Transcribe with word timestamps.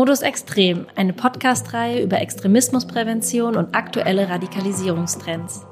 Modus 0.00 0.22
Extrem, 0.22 0.86
eine 0.96 1.12
Podcast-Reihe 1.12 2.02
über 2.02 2.22
Extremismusprävention 2.22 3.54
und 3.54 3.74
aktuelle 3.74 4.30
Radikalisierungstrends. 4.30 5.66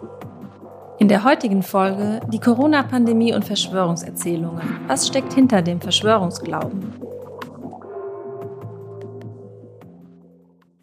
In 0.99 1.09
der 1.09 1.25
heutigen 1.25 1.63
Folge 1.63 2.21
die 2.31 2.39
Corona-Pandemie 2.39 3.33
und 3.33 3.47
Verschwörungserzählungen. 3.47 4.81
Was 4.87 5.07
steckt 5.07 5.33
hinter 5.33 5.63
dem 5.63 5.81
Verschwörungsglauben? 5.81 6.93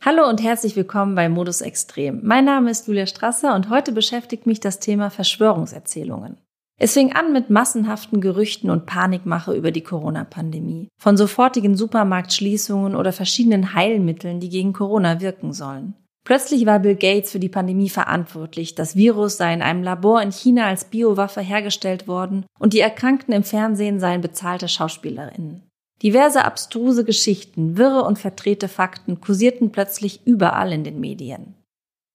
Hallo 0.04 0.28
und 0.28 0.42
herzlich 0.42 0.76
willkommen 0.76 1.14
bei 1.14 1.30
Modus 1.30 1.62
Extrem. 1.62 2.22
Mein 2.24 2.46
Name 2.46 2.72
ist 2.72 2.88
Julia 2.88 3.06
Strasser 3.06 3.54
und 3.54 3.70
heute 3.70 3.92
beschäftigt 3.92 4.48
mich 4.48 4.60
das 4.60 4.80
Thema 4.80 5.12
Verschwörungserzählungen. 5.12 6.38
Es 6.78 6.94
fing 6.94 7.14
an 7.14 7.32
mit 7.32 7.50
massenhaften 7.50 8.20
Gerüchten 8.20 8.70
und 8.70 8.86
Panikmache 8.86 9.54
über 9.54 9.72
die 9.72 9.84
Corona-Pandemie, 9.84 10.90
von 11.00 11.16
sofortigen 11.16 11.78
Supermarktschließungen 11.78 12.96
oder 12.96 13.14
verschiedenen 13.14 13.74
Heilmitteln, 13.74 14.42
die 14.42 14.50
gegen 14.50 14.74
Corona 14.74 15.22
wirken 15.22 15.54
sollen. 15.54 15.94
Plötzlich 16.26 16.66
war 16.66 16.80
Bill 16.80 16.96
Gates 16.96 17.32
für 17.32 17.40
die 17.40 17.50
Pandemie 17.50 17.90
verantwortlich, 17.90 18.76
das 18.76 18.96
Virus 18.96 19.38
sei 19.38 19.54
in 19.54 19.62
einem 19.62 19.84
Labor 19.84 20.22
in 20.22 20.32
China 20.32 20.66
als 20.66 20.86
Biowaffe 20.86 21.40
hergestellt 21.40 22.08
worden 22.08 22.46
und 22.60 22.74
die 22.74 22.80
Erkrankten 22.80 23.34
im 23.34 23.44
Fernsehen 23.44 24.00
seien 24.00 24.22
bezahlte 24.22 24.68
Schauspielerinnen. 24.68 25.62
Diverse 26.02 26.44
abstruse 26.44 27.06
Geschichten, 27.06 27.78
wirre 27.78 28.04
und 28.04 28.20
verdrehte 28.20 28.68
Fakten 28.68 29.22
kursierten 29.22 29.72
plötzlich 29.72 30.26
überall 30.26 30.74
in 30.74 30.84
den 30.84 31.00
Medien. 31.00 31.56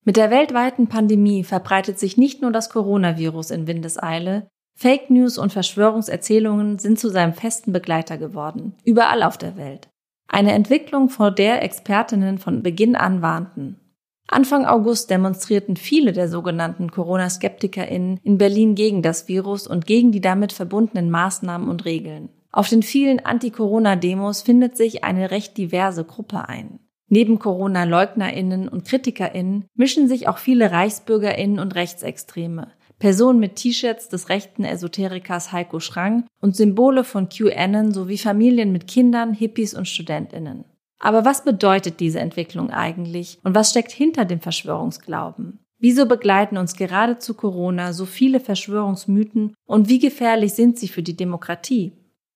Mit 0.05 0.17
der 0.17 0.31
weltweiten 0.31 0.87
Pandemie 0.89 1.45
verbreitet 1.45 1.99
sich 1.99 2.17
nicht 2.17 2.41
nur 2.41 2.53
das 2.53 2.71
Coronavirus 2.71 3.51
in 3.51 3.67
Windeseile, 3.67 4.49
Fake 4.75 5.11
News 5.11 5.37
und 5.37 5.53
Verschwörungserzählungen 5.53 6.79
sind 6.79 6.99
zu 6.99 7.11
seinem 7.11 7.35
festen 7.35 7.71
Begleiter 7.73 8.17
geworden, 8.17 8.75
überall 8.83 9.23
auf 9.23 9.37
der 9.37 9.59
Welt. 9.59 9.91
Eine 10.27 10.53
Entwicklung, 10.53 11.11
vor 11.11 11.31
der 11.31 11.63
Expertinnen 11.63 12.39
von 12.39 12.63
Beginn 12.63 12.97
an 12.97 13.21
warnten. 13.21 13.79
Anfang 14.27 14.65
August 14.65 15.11
demonstrierten 15.11 15.77
viele 15.77 16.13
der 16.13 16.29
sogenannten 16.29 16.91
Corona-SkeptikerInnen 16.91 18.21
in 18.23 18.39
Berlin 18.39 18.74
gegen 18.74 19.02
das 19.02 19.29
Virus 19.29 19.67
und 19.67 19.87
gegen 19.87 20.13
die 20.13 20.21
damit 20.21 20.52
verbundenen 20.52 21.11
Maßnahmen 21.11 21.69
und 21.69 21.85
Regeln. 21.85 22.30
Auf 22.52 22.69
den 22.69 22.83
vielen 22.83 23.21
Anti-Corona-Demos 23.21 24.43
findet 24.43 24.77
sich 24.77 25.05
eine 25.05 25.30
recht 25.30 25.59
diverse 25.59 26.05
Gruppe 26.05 26.49
ein. 26.49 26.79
Neben 27.13 27.41
Corona-LeugnerInnen 27.41 28.69
und 28.69 28.87
KritikerInnen 28.87 29.65
mischen 29.75 30.07
sich 30.09 30.29
auch 30.29 30.39
viele 30.39 30.71
ReichsbürgerInnen 30.71 31.59
und 31.59 31.75
Rechtsextreme, 31.75 32.69
Personen 33.01 33.41
mit 33.41 33.57
T-Shirts 33.57 34.09
des 34.09 34.29
rechten 34.29 34.65
Esoterikers 34.65 35.51
Heiko 35.51 35.80
Schrang 35.80 36.25
und 36.41 36.55
Symbole 36.55 37.02
von 37.02 37.29
QAnon 37.29 37.93
sowie 37.93 38.19
Familien 38.19 38.71
mit 38.71 38.87
Kindern, 38.87 39.35
Hippies 39.35 39.75
und 39.75 39.89
StudentInnen. 39.89 40.65
Aber 41.01 41.25
was 41.25 41.43
bedeutet 41.43 41.99
diese 41.99 42.21
Entwicklung 42.21 42.71
eigentlich 42.71 43.39
und 43.43 43.57
was 43.57 43.71
steckt 43.71 43.91
hinter 43.91 44.24
dem 44.24 44.41
Verschwörungsglauben? 44.41 45.59
Wieso 45.79 46.07
begleiten 46.07 46.59
uns 46.59 46.77
gerade 46.77 47.19
zu 47.19 47.35
Corona 47.35 47.93
so 47.93 48.05
viele 48.05 48.39
Verschwörungsmythen 48.39 49.55
und 49.67 49.89
wie 49.89 49.99
gefährlich 49.99 50.52
sind 50.52 50.79
sie 50.79 50.89
für 50.89 51.02
die 51.02 51.17
Demokratie? 51.17 51.93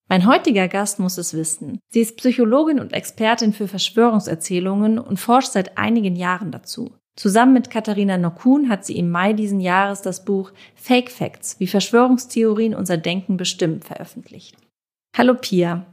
Mein 0.08 0.26
heutiger 0.26 0.68
Gast 0.68 1.00
muss 1.00 1.16
es 1.16 1.34
wissen. 1.34 1.78
Sie 1.88 2.00
ist 2.00 2.16
Psychologin 2.18 2.78
und 2.78 2.92
Expertin 2.92 3.52
für 3.52 3.68
Verschwörungserzählungen 3.68 4.98
und 4.98 5.18
forscht 5.18 5.52
seit 5.52 5.78
einigen 5.78 6.14
Jahren 6.14 6.50
dazu. 6.50 6.92
Zusammen 7.16 7.52
mit 7.52 7.70
Katharina 7.70 8.18
Nokun 8.18 8.68
hat 8.68 8.84
sie 8.84 8.98
im 8.98 9.10
Mai 9.10 9.32
diesen 9.32 9.60
Jahres 9.60 10.02
das 10.02 10.24
Buch 10.24 10.52
Fake 10.74 11.10
Facts, 11.10 11.58
wie 11.58 11.66
Verschwörungstheorien 11.66 12.74
unser 12.74 12.96
Denken 12.96 13.36
bestimmen, 13.36 13.80
veröffentlicht. 13.82 14.56
Hallo 15.16 15.34
Pia. 15.34 15.86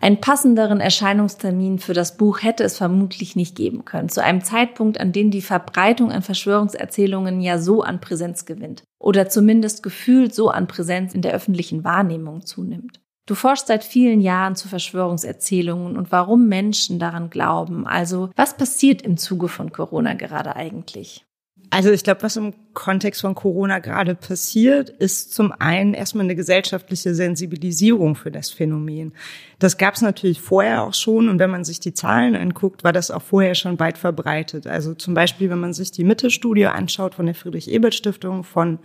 Einen 0.00 0.20
passenderen 0.20 0.80
Erscheinungstermin 0.80 1.80
für 1.80 1.92
das 1.92 2.16
Buch 2.16 2.42
hätte 2.42 2.62
es 2.62 2.76
vermutlich 2.76 3.34
nicht 3.34 3.56
geben 3.56 3.84
können, 3.84 4.08
zu 4.08 4.22
einem 4.22 4.44
Zeitpunkt, 4.44 5.00
an 5.00 5.10
dem 5.10 5.32
die 5.32 5.42
Verbreitung 5.42 6.12
an 6.12 6.22
Verschwörungserzählungen 6.22 7.40
ja 7.40 7.58
so 7.58 7.82
an 7.82 8.00
Präsenz 8.00 8.46
gewinnt 8.46 8.84
oder 9.00 9.28
zumindest 9.28 9.82
gefühlt 9.82 10.32
so 10.32 10.50
an 10.50 10.68
Präsenz 10.68 11.14
in 11.14 11.22
der 11.22 11.32
öffentlichen 11.32 11.82
Wahrnehmung 11.82 12.46
zunimmt. 12.46 13.00
Du 13.28 13.34
forschst 13.34 13.66
seit 13.66 13.84
vielen 13.84 14.22
Jahren 14.22 14.56
zu 14.56 14.68
Verschwörungserzählungen 14.68 15.98
und 15.98 16.10
warum 16.10 16.48
Menschen 16.48 16.98
daran 16.98 17.28
glauben. 17.28 17.86
Also, 17.86 18.30
was 18.36 18.56
passiert 18.56 19.02
im 19.02 19.18
Zuge 19.18 19.48
von 19.48 19.70
Corona 19.70 20.14
gerade 20.14 20.56
eigentlich? 20.56 21.26
Also 21.68 21.90
ich 21.90 22.02
glaube, 22.02 22.22
was 22.22 22.36
im 22.36 22.54
Kontext 22.72 23.20
von 23.20 23.34
Corona 23.34 23.80
gerade 23.80 24.14
passiert, 24.14 24.88
ist 24.88 25.34
zum 25.34 25.52
einen 25.52 25.92
erstmal 25.92 26.24
eine 26.24 26.36
gesellschaftliche 26.36 27.14
Sensibilisierung 27.14 28.14
für 28.14 28.30
das 28.30 28.48
Phänomen. 28.48 29.12
Das 29.58 29.76
gab 29.76 29.92
es 29.92 30.00
natürlich 30.00 30.40
vorher 30.40 30.84
auch 30.84 30.94
schon 30.94 31.28
und 31.28 31.38
wenn 31.38 31.50
man 31.50 31.64
sich 31.64 31.80
die 31.80 31.92
Zahlen 31.92 32.34
anguckt, 32.34 32.82
war 32.82 32.94
das 32.94 33.10
auch 33.10 33.20
vorher 33.20 33.54
schon 33.54 33.78
weit 33.78 33.98
verbreitet. 33.98 34.66
Also 34.66 34.94
zum 34.94 35.12
Beispiel, 35.12 35.50
wenn 35.50 35.60
man 35.60 35.74
sich 35.74 35.90
die 35.90 36.04
Mitte-Studie 36.04 36.64
anschaut 36.64 37.14
von 37.14 37.26
der 37.26 37.34
Friedrich-Ebert-Stiftung 37.34 38.44
von 38.44 38.78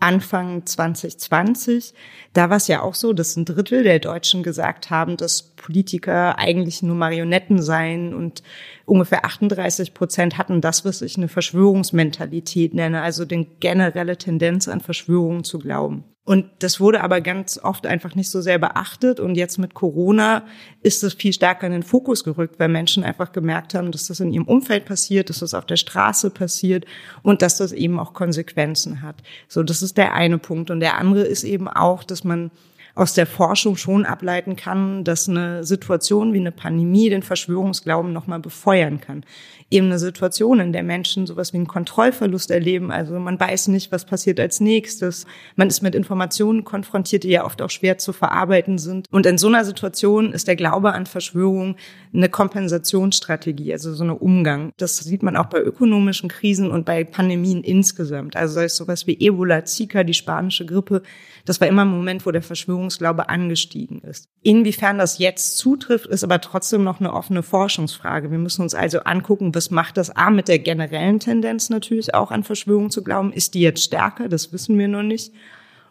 Anfang 0.00 0.66
2020, 0.66 1.94
da 2.32 2.50
war 2.50 2.56
es 2.56 2.68
ja 2.68 2.82
auch 2.82 2.94
so, 2.94 3.12
dass 3.12 3.36
ein 3.36 3.44
Drittel 3.44 3.82
der 3.82 3.98
Deutschen 3.98 4.42
gesagt 4.42 4.90
haben, 4.90 5.16
dass 5.16 5.42
Politiker 5.42 6.38
eigentlich 6.38 6.82
nur 6.82 6.96
Marionetten 6.96 7.62
seien 7.62 8.14
und 8.14 8.42
ungefähr 8.86 9.24
38 9.24 9.94
Prozent 9.94 10.38
hatten 10.38 10.60
das, 10.60 10.84
was 10.84 11.02
ich 11.02 11.16
eine 11.16 11.28
Verschwörungsmentalität 11.28 12.74
nenne, 12.74 13.02
also 13.02 13.24
den 13.24 13.58
generelle 13.60 14.16
Tendenz 14.16 14.68
an 14.68 14.80
Verschwörungen 14.80 15.44
zu 15.44 15.58
glauben. 15.58 16.04
Und 16.24 16.46
das 16.58 16.80
wurde 16.80 17.02
aber 17.02 17.20
ganz 17.22 17.58
oft 17.58 17.86
einfach 17.86 18.14
nicht 18.14 18.30
so 18.30 18.40
sehr 18.40 18.58
beachtet. 18.58 19.20
Und 19.20 19.36
jetzt 19.36 19.58
mit 19.58 19.74
Corona 19.74 20.44
ist 20.82 21.02
es 21.02 21.14
viel 21.14 21.32
stärker 21.32 21.66
in 21.66 21.72
den 21.72 21.82
Fokus 21.82 22.24
gerückt, 22.24 22.60
weil 22.60 22.68
Menschen 22.68 23.04
einfach 23.04 23.32
gemerkt 23.32 23.74
haben, 23.74 23.90
dass 23.90 24.06
das 24.06 24.20
in 24.20 24.32
ihrem 24.32 24.46
Umfeld 24.46 24.84
passiert, 24.84 25.30
dass 25.30 25.38
das 25.40 25.54
auf 25.54 25.64
der 25.66 25.76
Straße 25.76 26.30
passiert 26.30 26.84
und 27.22 27.42
dass 27.42 27.56
das 27.56 27.72
eben 27.72 27.98
auch 27.98 28.12
Konsequenzen 28.12 29.02
hat. 29.02 29.22
So, 29.48 29.62
das 29.62 29.82
ist 29.82 29.96
der 29.96 30.12
eine 30.12 30.38
Punkt. 30.38 30.70
Und 30.70 30.80
der 30.80 30.98
andere 30.98 31.22
ist 31.22 31.42
eben 31.42 31.68
auch, 31.68 32.04
dass 32.04 32.22
man 32.22 32.50
aus 32.94 33.14
der 33.14 33.26
Forschung 33.26 33.76
schon 33.76 34.04
ableiten 34.04 34.56
kann, 34.56 35.04
dass 35.04 35.28
eine 35.28 35.64
Situation 35.64 36.32
wie 36.32 36.38
eine 36.38 36.52
Pandemie 36.52 37.10
den 37.10 37.22
Verschwörungsglauben 37.22 38.12
nochmal 38.12 38.40
befeuern 38.40 39.00
kann. 39.00 39.24
Eben 39.70 39.86
eine 39.86 40.00
Situation, 40.00 40.58
in 40.58 40.72
der 40.72 40.82
Menschen 40.82 41.26
sowas 41.26 41.52
wie 41.52 41.58
einen 41.58 41.68
Kontrollverlust 41.68 42.50
erleben. 42.50 42.90
Also 42.90 43.18
man 43.20 43.38
weiß 43.38 43.68
nicht, 43.68 43.92
was 43.92 44.04
passiert 44.04 44.40
als 44.40 44.58
nächstes. 44.58 45.26
Man 45.54 45.68
ist 45.68 45.80
mit 45.80 45.94
Informationen 45.94 46.64
konfrontiert, 46.64 47.22
die 47.22 47.28
ja 47.28 47.44
oft 47.44 47.62
auch 47.62 47.70
schwer 47.70 47.96
zu 47.96 48.12
verarbeiten 48.12 48.78
sind. 48.78 49.06
Und 49.12 49.26
in 49.26 49.38
so 49.38 49.46
einer 49.46 49.64
Situation 49.64 50.32
ist 50.32 50.48
der 50.48 50.56
Glaube 50.56 50.92
an 50.92 51.06
Verschwörung 51.06 51.76
eine 52.12 52.28
Kompensationsstrategie, 52.28 53.72
also 53.72 53.94
so 53.94 54.02
ein 54.02 54.10
Umgang. 54.10 54.72
Das 54.76 54.98
sieht 54.98 55.22
man 55.22 55.36
auch 55.36 55.46
bei 55.46 55.60
ökonomischen 55.60 56.28
Krisen 56.28 56.72
und 56.72 56.84
bei 56.84 57.04
Pandemien 57.04 57.62
insgesamt. 57.62 58.34
Also 58.34 58.54
sei 58.54 58.64
es 58.64 58.76
sowas 58.76 59.06
wie 59.06 59.20
Ebola, 59.20 59.64
Zika, 59.64 60.02
die 60.02 60.14
spanische 60.14 60.66
Grippe. 60.66 61.02
Das 61.44 61.60
war 61.60 61.68
immer 61.68 61.82
ein 61.82 61.88
Moment, 61.88 62.26
wo 62.26 62.32
der 62.32 62.42
Verschwörungsglaube 62.80 63.28
angestiegen 63.28 64.00
ist. 64.00 64.28
Inwiefern 64.42 64.98
das 64.98 65.18
jetzt 65.18 65.58
zutrifft, 65.58 66.06
ist 66.06 66.24
aber 66.24 66.40
trotzdem 66.40 66.82
noch 66.82 67.00
eine 67.00 67.12
offene 67.12 67.42
Forschungsfrage. 67.42 68.30
Wir 68.30 68.38
müssen 68.38 68.62
uns 68.62 68.74
also 68.74 69.00
angucken, 69.00 69.54
was 69.54 69.70
macht 69.70 69.96
das 69.96 70.10
A 70.10 70.30
mit 70.30 70.48
der 70.48 70.58
generellen 70.58 71.20
Tendenz 71.20 71.70
natürlich 71.70 72.14
auch 72.14 72.30
an 72.30 72.44
Verschwörungen 72.44 72.90
zu 72.90 73.04
glauben? 73.04 73.32
Ist 73.32 73.54
die 73.54 73.60
jetzt 73.60 73.84
stärker? 73.84 74.28
Das 74.28 74.52
wissen 74.52 74.78
wir 74.78 74.88
noch 74.88 75.02
nicht. 75.02 75.32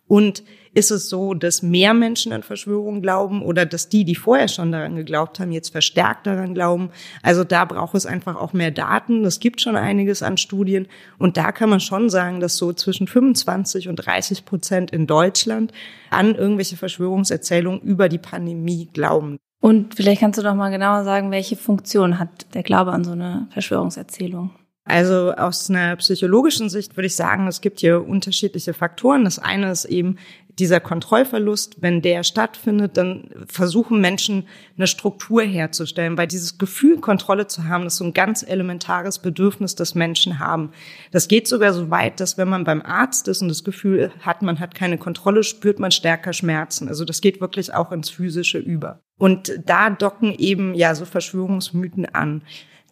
Und 0.10 0.44
ist 0.74 0.90
es 0.90 1.08
so, 1.08 1.36
dass 1.36 1.62
mehr 1.62 1.94
Menschen 1.94 2.34
an 2.34 2.42
Verschwörungen 2.42 3.02
glauben 3.02 3.44
oder 3.44 3.66
dass 3.66 3.90
die, 3.90 4.06
die 4.06 4.16
vorher 4.16 4.48
schon 4.48 4.72
daran 4.72 4.96
geglaubt 4.96 5.40
haben, 5.40 5.52
jetzt 5.52 5.70
verstärkt 5.70 6.26
daran 6.26 6.56
glauben? 6.56 6.90
Also 7.22 7.44
da 7.44 7.64
braucht 7.64 7.94
es 7.94 8.08
einfach 8.08 8.36
auch 8.36 8.52
mehr 8.52 8.72
Daten. 8.72 9.24
Es 9.24 9.40
gibt 9.40 9.62
schon 9.62 9.76
einiges 9.76 10.24
an 10.24 10.38
Studien. 10.38 10.88
Und 11.20 11.38
da 11.38 11.52
kann 11.52 11.70
man 11.70 11.80
schon 11.80 12.10
sagen, 12.10 12.40
dass 12.40 12.58
so 12.58 12.74
zwischen 12.74 13.06
25 13.06 13.88
und 13.88 13.98
30 13.98 14.46
Prozent 14.46 14.92
in 14.92 15.06
Deutschland 15.06 15.74
an 16.10 16.34
irgendwelche 16.34 16.76
Verschwörungserzählungen 16.76 17.82
über 17.82 18.10
die 18.10 18.18
Pandemie 18.18 18.90
glauben. 18.92 19.38
Und 19.62 19.94
vielleicht 19.94 20.22
kannst 20.22 20.40
du 20.40 20.44
doch 20.44 20.56
mal 20.56 20.72
genauer 20.72 21.04
sagen, 21.04 21.30
welche 21.30 21.56
Funktion 21.56 22.18
hat 22.18 22.56
der 22.56 22.64
Glaube 22.64 22.94
an 22.94 23.04
so 23.04 23.12
eine 23.12 23.48
Verschwörungserzählung? 23.52 24.52
Also 24.90 25.34
aus 25.34 25.70
einer 25.70 25.96
psychologischen 25.98 26.68
Sicht 26.70 26.98
würde 26.98 27.08
ich 27.08 27.16
sagen, 27.16 27.48
es 27.48 27.62
gibt 27.62 27.80
hier 27.80 28.08
unterschiedliche 28.08 28.74
Faktoren. 28.74 29.24
Das 29.24 29.38
eine 29.38 29.72
ist 29.72 29.86
eben 29.86 30.18
dieser 30.58 30.80
Kontrollverlust. 30.80 31.78
Wenn 31.82 32.02
der 32.02 32.24
stattfindet, 32.24 32.98
dann 32.98 33.30
versuchen 33.48 34.02
Menschen 34.02 34.48
eine 34.78 34.88
Struktur 34.88 35.44
herzustellen, 35.44 36.18
weil 36.18 36.28
dieses 36.28 36.58
Gefühl, 36.58 37.00
Kontrolle 37.00 37.48
zu 37.48 37.66
haben, 37.66 37.86
ist 37.86 37.98
so 37.98 38.04
ein 38.04 38.14
ganz 38.14 38.44
elementares 38.44 39.20
Bedürfnis, 39.20 39.76
das 39.76 39.96
Menschen 39.96 40.40
haben. 40.40 40.72
Das 41.12 41.28
geht 41.28 41.48
sogar 41.48 41.72
so 41.72 41.90
weit, 41.90 42.20
dass 42.20 42.38
wenn 42.38 42.50
man 42.50 42.64
beim 42.64 42.82
Arzt 42.82 43.28
ist 43.28 43.42
und 43.42 43.48
das 43.48 43.64
Gefühl 43.64 44.12
hat, 44.22 44.42
man 44.42 44.60
hat 44.60 44.76
keine 44.76 44.98
Kontrolle, 44.98 45.44
spürt 45.44 45.80
man 45.80 45.92
stärker 45.92 46.34
Schmerzen. 46.34 46.88
Also 46.88 47.06
das 47.06 47.22
geht 47.22 47.42
wirklich 47.42 47.74
auch 47.74 47.92
ins 47.92 48.10
Physische 48.10 48.58
über. 48.58 49.02
Und 49.20 49.54
da 49.66 49.90
docken 49.92 50.34
eben 50.34 50.74
ja 50.74 50.96
so 50.96 51.06
Verschwörungsmythen 51.06 52.08
an. 52.08 52.42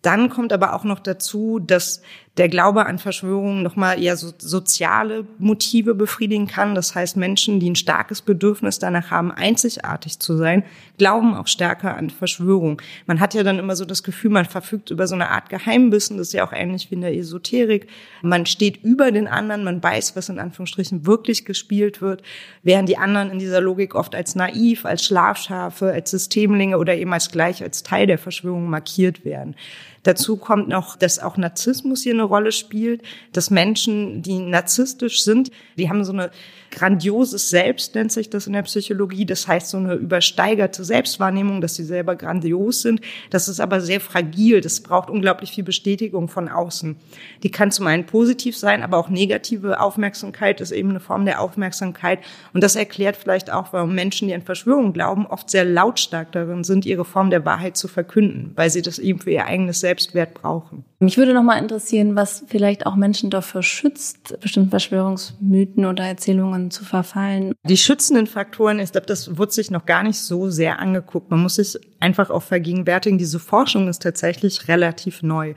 Dann 0.02 0.30
kommt 0.30 0.54
aber 0.54 0.74
auch 0.74 0.84
noch 0.84 1.00
dazu, 1.00 1.60
dass 1.60 2.02
der 2.38 2.50
Glaube 2.50 2.86
an 2.86 3.00
Verschwörungen 3.00 3.64
nochmal 3.64 4.02
eher 4.02 4.16
so 4.16 4.32
soziale 4.38 5.26
Motive 5.40 5.96
befriedigen 5.96 6.48
kann. 6.48 6.76
Das 6.76 6.94
heißt, 6.94 7.18
Menschen, 7.18 7.60
die 7.60 7.70
ein 7.70 7.76
starkes 7.76 8.22
Bedürfnis 8.22 8.78
danach 8.78 9.10
haben, 9.10 9.32
einzigartig 9.32 10.20
zu 10.20 10.38
sein, 10.38 10.64
glauben 11.00 11.34
auch 11.34 11.48
stärker 11.48 11.98
an 11.98 12.12
Verschwörungen. 12.12 12.78
Man 13.08 13.20
hat 13.20 13.34
ja 13.34 13.44
dann 13.44 13.58
immer 13.58 13.76
so 13.76 13.86
das 13.86 14.04
Gefühl, 14.04 14.30
man 14.30 14.46
verfügt 14.46 14.92
über 14.92 15.08
so 15.08 15.16
eine 15.16 15.30
Art 15.30 15.50
Geheimwissen. 15.50 16.18
Das 16.18 16.28
ist 16.28 16.34
ja 16.34 16.48
auch 16.48 16.54
ähnlich 16.54 16.92
wie 16.92 16.96
in 16.96 17.02
der 17.02 17.16
Esoterik. 17.16 17.88
Man 18.22 18.46
steht 18.46 18.84
über 18.84 19.12
den 19.12 19.28
anderen, 19.28 19.64
man 19.64 19.82
weiß, 19.82 20.16
was 20.16 20.30
in 20.30 20.40
Anführungsstrichen 20.40 21.08
wirklich 21.08 21.44
gespielt 21.44 22.02
wird, 22.02 22.22
während 22.62 22.88
die 22.88 22.98
anderen 22.98 23.32
in 23.32 23.40
dieser 23.40 23.62
Logik 23.62 23.96
oft 23.96 24.14
als 24.14 24.36
naiv, 24.36 24.86
als 24.86 25.04
Schlafschafe, 25.06 25.92
als 25.92 26.12
Systemlinge 26.12 26.78
oder 26.78 26.96
eben 26.96 27.14
als 27.14 27.32
gleich 27.32 27.64
als 27.64 27.82
Teil 27.82 28.06
der 28.06 28.20
Verschwörung 28.20 28.70
markiert 28.70 29.26
werden. 29.26 29.56
Dazu 30.08 30.38
kommt 30.38 30.70
noch, 30.70 30.96
dass 30.96 31.20
auch 31.20 31.36
Narzissmus 31.36 32.04
hier 32.04 32.14
eine 32.14 32.24
Rolle 32.24 32.54
spielt, 32.54 33.02
dass 33.34 33.52
Menschen, 33.52 34.22
die 34.22 34.40
narzisstisch 34.40 35.22
sind, 35.22 35.52
die 35.76 35.90
haben 35.90 36.06
so 36.06 36.14
eine 36.14 36.32
grandioses 36.72 37.50
Selbst, 37.50 37.96
nennt 37.96 38.12
sich 38.12 38.30
das 38.30 38.48
in 38.48 38.54
der 38.54 38.62
Psychologie. 38.64 39.26
Das 39.26 39.48
heißt, 39.48 39.70
so 39.70 39.78
eine 39.78 39.96
übersteigerte 39.96 40.84
Selbstwahrnehmung, 40.84 41.62
dass 41.62 41.76
sie 41.76 41.84
selber 41.84 42.16
grandios 42.16 42.82
sind. 42.82 43.02
Das 43.30 43.48
ist 43.48 43.60
aber 43.60 43.82
sehr 43.82 44.00
fragil. 44.00 44.62
Das 44.62 44.82
braucht 44.82 45.10
unglaublich 45.10 45.52
viel 45.52 45.64
Bestätigung 45.64 46.28
von 46.28 46.50
außen. 46.50 46.96
Die 47.44 47.52
kann 47.52 47.72
zum 47.72 47.88
einen 47.88 48.06
positiv 48.06 48.58
sein, 48.58 48.84
aber 48.84 48.98
auch 48.98 49.10
negative 49.10 49.80
Aufmerksamkeit 49.80 50.62
ist 50.62 50.72
eben 50.72 50.92
eine 50.92 51.00
Form 51.00 51.26
der 51.26 51.42
Aufmerksamkeit. 51.42 52.20
Und 52.54 52.64
das 52.64 52.76
erklärt 52.76 53.18
vielleicht 53.18 53.52
auch, 53.52 53.74
warum 53.74 53.96
Menschen, 53.96 54.28
die 54.28 54.34
an 54.34 54.42
Verschwörungen 54.42 54.94
glauben, 54.94 55.26
oft 55.26 55.50
sehr 55.50 55.66
lautstark 55.66 56.32
darin 56.32 56.64
sind, 56.64 56.86
ihre 56.86 57.06
Form 57.06 57.30
der 57.30 57.46
Wahrheit 57.46 57.78
zu 57.78 57.88
verkünden, 57.88 58.52
weil 58.56 58.70
sie 58.70 58.82
das 58.82 59.00
eben 59.00 59.20
für 59.20 59.32
ihr 59.32 59.46
eigenes 59.46 59.80
Selbstwert 59.98 60.36
brauchen. 60.36 60.86
Mich 61.00 61.18
würde 61.18 61.34
noch 61.34 61.44
mal 61.44 61.58
interessieren, 61.58 62.16
was 62.16 62.44
vielleicht 62.48 62.86
auch 62.86 62.96
Menschen 62.96 63.30
davor 63.30 63.64
schützt, 63.64 64.40
bestimmte 64.40 64.70
Verschwörungsmythen 64.72 65.86
oder 65.86 66.06
Erzählungen 66.06 66.72
zu 66.72 66.86
verfallen. 66.86 67.54
Die 67.64 67.78
schützenden 67.78 68.28
Faktoren, 68.28 68.80
ich 68.80 68.92
glaube, 68.92 69.08
das 69.08 69.38
wird 69.38 69.52
sich 69.52 69.72
noch 69.72 69.86
gar 69.86 70.04
nicht 70.04 70.20
so 70.20 70.50
sehr 70.50 70.80
angeguckt. 70.80 71.32
Man 71.32 71.42
muss 71.42 71.56
sich 71.56 71.78
einfach 72.00 72.30
auch 72.30 72.44
vergegenwärtigen, 72.44 73.18
diese 73.18 73.40
Forschung 73.40 73.88
ist 73.88 74.02
tatsächlich 74.02 74.68
relativ 74.68 75.24
neu. 75.24 75.54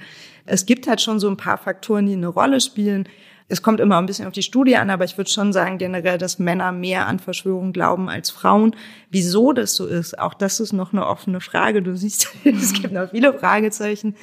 Es 0.47 0.67
gibt 0.67 0.87
halt 0.87 1.01
schon 1.01 1.21
so 1.21 1.29
ein 1.29 1.37
paar 1.37 1.59
Faktoren, 1.59 2.07
die 2.07 2.15
eine 2.15 2.29
Rolle 2.29 2.61
spielen. 2.61 3.09
Es 3.51 3.63
kommt 3.63 3.81
immer 3.81 3.99
ein 3.99 4.07
bisschen 4.07 4.27
auf 4.27 4.33
die 4.33 4.43
Studie 4.43 4.77
an, 4.77 4.91
aber 4.91 5.05
ich 5.05 5.19
würde 5.19 5.29
schon 5.29 5.53
sagen 5.53 5.77
generell, 5.79 6.19
dass 6.19 6.39
Männer 6.39 6.73
mehr 6.73 7.07
an 7.07 7.19
Verschwörungen 7.19 7.73
glauben 7.73 8.09
als 8.09 8.31
Frauen. 8.31 8.77
Wieso 9.11 9.53
das 9.53 9.75
so 9.75 9.87
ist, 9.87 10.19
auch 10.19 10.35
das 10.35 10.61
ist 10.61 10.73
noch 10.73 10.93
eine 10.93 11.07
offene 11.07 11.41
Frage. 11.41 11.83
Du 11.83 11.97
siehst, 11.97 12.29
es 12.45 12.73
gibt 12.73 12.93
noch 12.93 13.11
viele 13.11 13.33
Fragezeichen. 13.35 14.15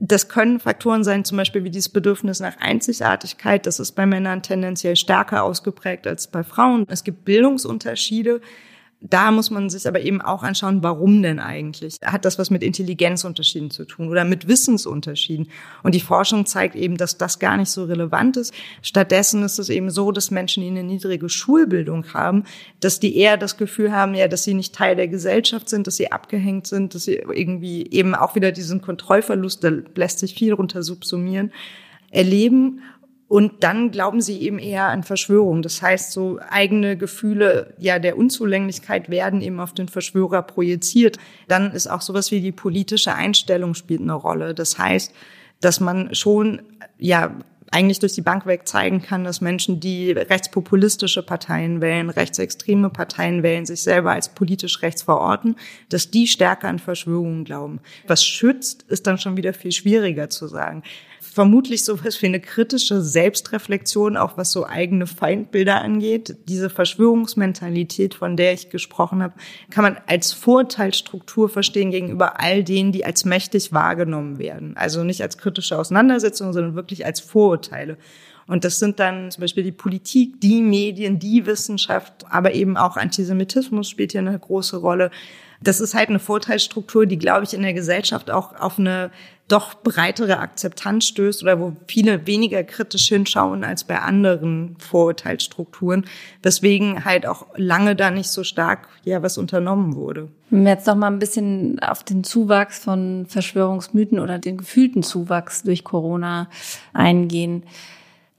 Das 0.00 0.28
können 0.28 0.58
Faktoren 0.58 1.04
sein, 1.04 1.24
zum 1.24 1.38
Beispiel 1.38 1.62
wie 1.62 1.70
dieses 1.70 1.88
Bedürfnis 1.88 2.40
nach 2.40 2.56
Einzigartigkeit. 2.58 3.64
Das 3.64 3.78
ist 3.78 3.92
bei 3.92 4.06
Männern 4.06 4.42
tendenziell 4.42 4.96
stärker 4.96 5.44
ausgeprägt 5.44 6.06
als 6.06 6.26
bei 6.26 6.42
Frauen. 6.42 6.84
Es 6.88 7.04
gibt 7.04 7.24
Bildungsunterschiede. 7.24 8.40
Da 9.06 9.30
muss 9.30 9.50
man 9.50 9.68
sich 9.68 9.86
aber 9.86 10.00
eben 10.00 10.22
auch 10.22 10.42
anschauen, 10.42 10.82
warum 10.82 11.22
denn 11.22 11.38
eigentlich? 11.38 11.98
Hat 12.02 12.24
das 12.24 12.38
was 12.38 12.48
mit 12.48 12.62
Intelligenzunterschieden 12.62 13.70
zu 13.70 13.84
tun 13.84 14.08
oder 14.08 14.24
mit 14.24 14.48
Wissensunterschieden? 14.48 15.48
Und 15.82 15.94
die 15.94 16.00
Forschung 16.00 16.46
zeigt 16.46 16.74
eben, 16.74 16.96
dass 16.96 17.18
das 17.18 17.38
gar 17.38 17.58
nicht 17.58 17.68
so 17.68 17.84
relevant 17.84 18.38
ist. 18.38 18.54
Stattdessen 18.80 19.42
ist 19.42 19.58
es 19.58 19.68
eben 19.68 19.90
so, 19.90 20.10
dass 20.10 20.30
Menschen, 20.30 20.62
die 20.62 20.70
eine 20.70 20.82
niedrige 20.82 21.28
Schulbildung 21.28 22.14
haben, 22.14 22.44
dass 22.80 22.98
die 22.98 23.14
eher 23.14 23.36
das 23.36 23.58
Gefühl 23.58 23.92
haben, 23.92 24.14
ja, 24.14 24.26
dass 24.26 24.44
sie 24.44 24.54
nicht 24.54 24.74
Teil 24.74 24.96
der 24.96 25.08
Gesellschaft 25.08 25.68
sind, 25.68 25.86
dass 25.86 25.96
sie 25.96 26.10
abgehängt 26.10 26.66
sind, 26.66 26.94
dass 26.94 27.04
sie 27.04 27.16
irgendwie 27.16 27.86
eben 27.90 28.14
auch 28.14 28.34
wieder 28.34 28.52
diesen 28.52 28.80
Kontrollverlust, 28.80 29.62
da 29.62 29.70
lässt 29.96 30.20
sich 30.20 30.34
viel 30.34 30.54
runter 30.54 30.82
subsumieren, 30.82 31.52
erleben 32.10 32.80
und 33.26 33.64
dann 33.64 33.90
glauben 33.90 34.20
sie 34.20 34.40
eben 34.42 34.58
eher 34.58 34.88
an 34.88 35.02
Verschwörung. 35.02 35.62
Das 35.62 35.80
heißt, 35.80 36.12
so 36.12 36.38
eigene 36.50 36.96
Gefühle 36.96 37.74
ja 37.78 37.98
der 37.98 38.18
Unzulänglichkeit 38.18 39.08
werden 39.08 39.40
eben 39.40 39.60
auf 39.60 39.72
den 39.72 39.88
Verschwörer 39.88 40.42
projiziert. 40.42 41.18
Dann 41.48 41.72
ist 41.72 41.86
auch 41.86 42.02
sowas 42.02 42.30
wie 42.30 42.40
die 42.40 42.52
politische 42.52 43.14
Einstellung 43.14 43.74
spielt 43.74 44.02
eine 44.02 44.14
Rolle. 44.14 44.54
Das 44.54 44.78
heißt, 44.78 45.12
dass 45.60 45.80
man 45.80 46.14
schon 46.14 46.62
ja 46.98 47.34
eigentlich 47.70 47.98
durch 47.98 48.12
die 48.12 48.22
Bank 48.22 48.46
weg 48.46 48.68
zeigen 48.68 49.02
kann, 49.02 49.24
dass 49.24 49.40
Menschen, 49.40 49.80
die 49.80 50.12
rechtspopulistische 50.12 51.24
Parteien 51.24 51.80
wählen, 51.80 52.08
rechtsextreme 52.08 52.88
Parteien 52.88 53.42
wählen, 53.42 53.66
sich 53.66 53.82
selber 53.82 54.12
als 54.12 54.28
politisch 54.28 54.80
rechts 54.82 55.02
verorten, 55.02 55.56
dass 55.88 56.10
die 56.10 56.28
stärker 56.28 56.68
an 56.68 56.78
Verschwörungen 56.78 57.44
glauben. 57.44 57.80
Was 58.06 58.24
schützt, 58.24 58.84
ist 58.84 59.08
dann 59.08 59.18
schon 59.18 59.36
wieder 59.36 59.54
viel 59.54 59.72
schwieriger 59.72 60.30
zu 60.30 60.46
sagen 60.46 60.84
vermutlich 61.34 61.84
sowas 61.84 62.22
wie 62.22 62.26
eine 62.26 62.38
kritische 62.38 63.02
Selbstreflexion, 63.02 64.16
auch 64.16 64.36
was 64.36 64.52
so 64.52 64.66
eigene 64.66 65.08
Feindbilder 65.08 65.82
angeht. 65.82 66.36
Diese 66.46 66.70
Verschwörungsmentalität, 66.70 68.14
von 68.14 68.36
der 68.36 68.52
ich 68.52 68.70
gesprochen 68.70 69.20
habe, 69.20 69.34
kann 69.68 69.82
man 69.82 69.96
als 70.06 70.32
Vorteilsstruktur 70.32 71.48
verstehen 71.48 71.90
gegenüber 71.90 72.38
all 72.38 72.62
denen, 72.62 72.92
die 72.92 73.04
als 73.04 73.24
mächtig 73.24 73.72
wahrgenommen 73.72 74.38
werden. 74.38 74.76
Also 74.76 75.02
nicht 75.02 75.22
als 75.22 75.36
kritische 75.36 75.76
Auseinandersetzung, 75.76 76.52
sondern 76.52 76.76
wirklich 76.76 77.04
als 77.04 77.18
Vorurteile. 77.18 77.98
Und 78.46 78.64
das 78.64 78.78
sind 78.78 79.00
dann 79.00 79.32
zum 79.32 79.40
Beispiel 79.40 79.64
die 79.64 79.72
Politik, 79.72 80.40
die 80.40 80.62
Medien, 80.62 81.18
die 81.18 81.46
Wissenschaft, 81.46 82.26
aber 82.30 82.54
eben 82.54 82.76
auch 82.76 82.96
Antisemitismus 82.96 83.88
spielt 83.88 84.12
hier 84.12 84.20
eine 84.20 84.38
große 84.38 84.76
Rolle. 84.76 85.10
Das 85.64 85.80
ist 85.80 85.94
halt 85.94 86.10
eine 86.10 86.18
Vorteilsstruktur, 86.18 87.06
die, 87.06 87.18
glaube 87.18 87.44
ich, 87.44 87.54
in 87.54 87.62
der 87.62 87.74
Gesellschaft 87.74 88.30
auch 88.30 88.54
auf 88.54 88.78
eine 88.78 89.10
doch 89.48 89.74
breitere 89.74 90.38
Akzeptanz 90.38 91.06
stößt 91.06 91.42
oder 91.42 91.60
wo 91.60 91.76
viele 91.86 92.26
weniger 92.26 92.64
kritisch 92.64 93.08
hinschauen 93.08 93.62
als 93.62 93.84
bei 93.84 93.98
anderen 93.98 94.76
Vorurteilsstrukturen, 94.78 96.06
weswegen 96.42 97.04
halt 97.04 97.26
auch 97.26 97.46
lange 97.56 97.94
da 97.94 98.10
nicht 98.10 98.30
so 98.30 98.42
stark 98.42 98.88
ja 99.04 99.22
was 99.22 99.36
unternommen 99.36 99.96
wurde. 99.96 100.28
Wenn 100.48 100.64
wir 100.64 100.72
jetzt 100.72 100.86
noch 100.86 100.94
mal 100.94 101.08
ein 101.08 101.18
bisschen 101.18 101.78
auf 101.80 102.02
den 102.04 102.24
Zuwachs 102.24 102.78
von 102.78 103.26
Verschwörungsmythen 103.28 104.18
oder 104.18 104.38
den 104.38 104.56
gefühlten 104.56 105.02
Zuwachs 105.02 105.62
durch 105.62 105.84
Corona 105.84 106.48
eingehen. 106.94 107.64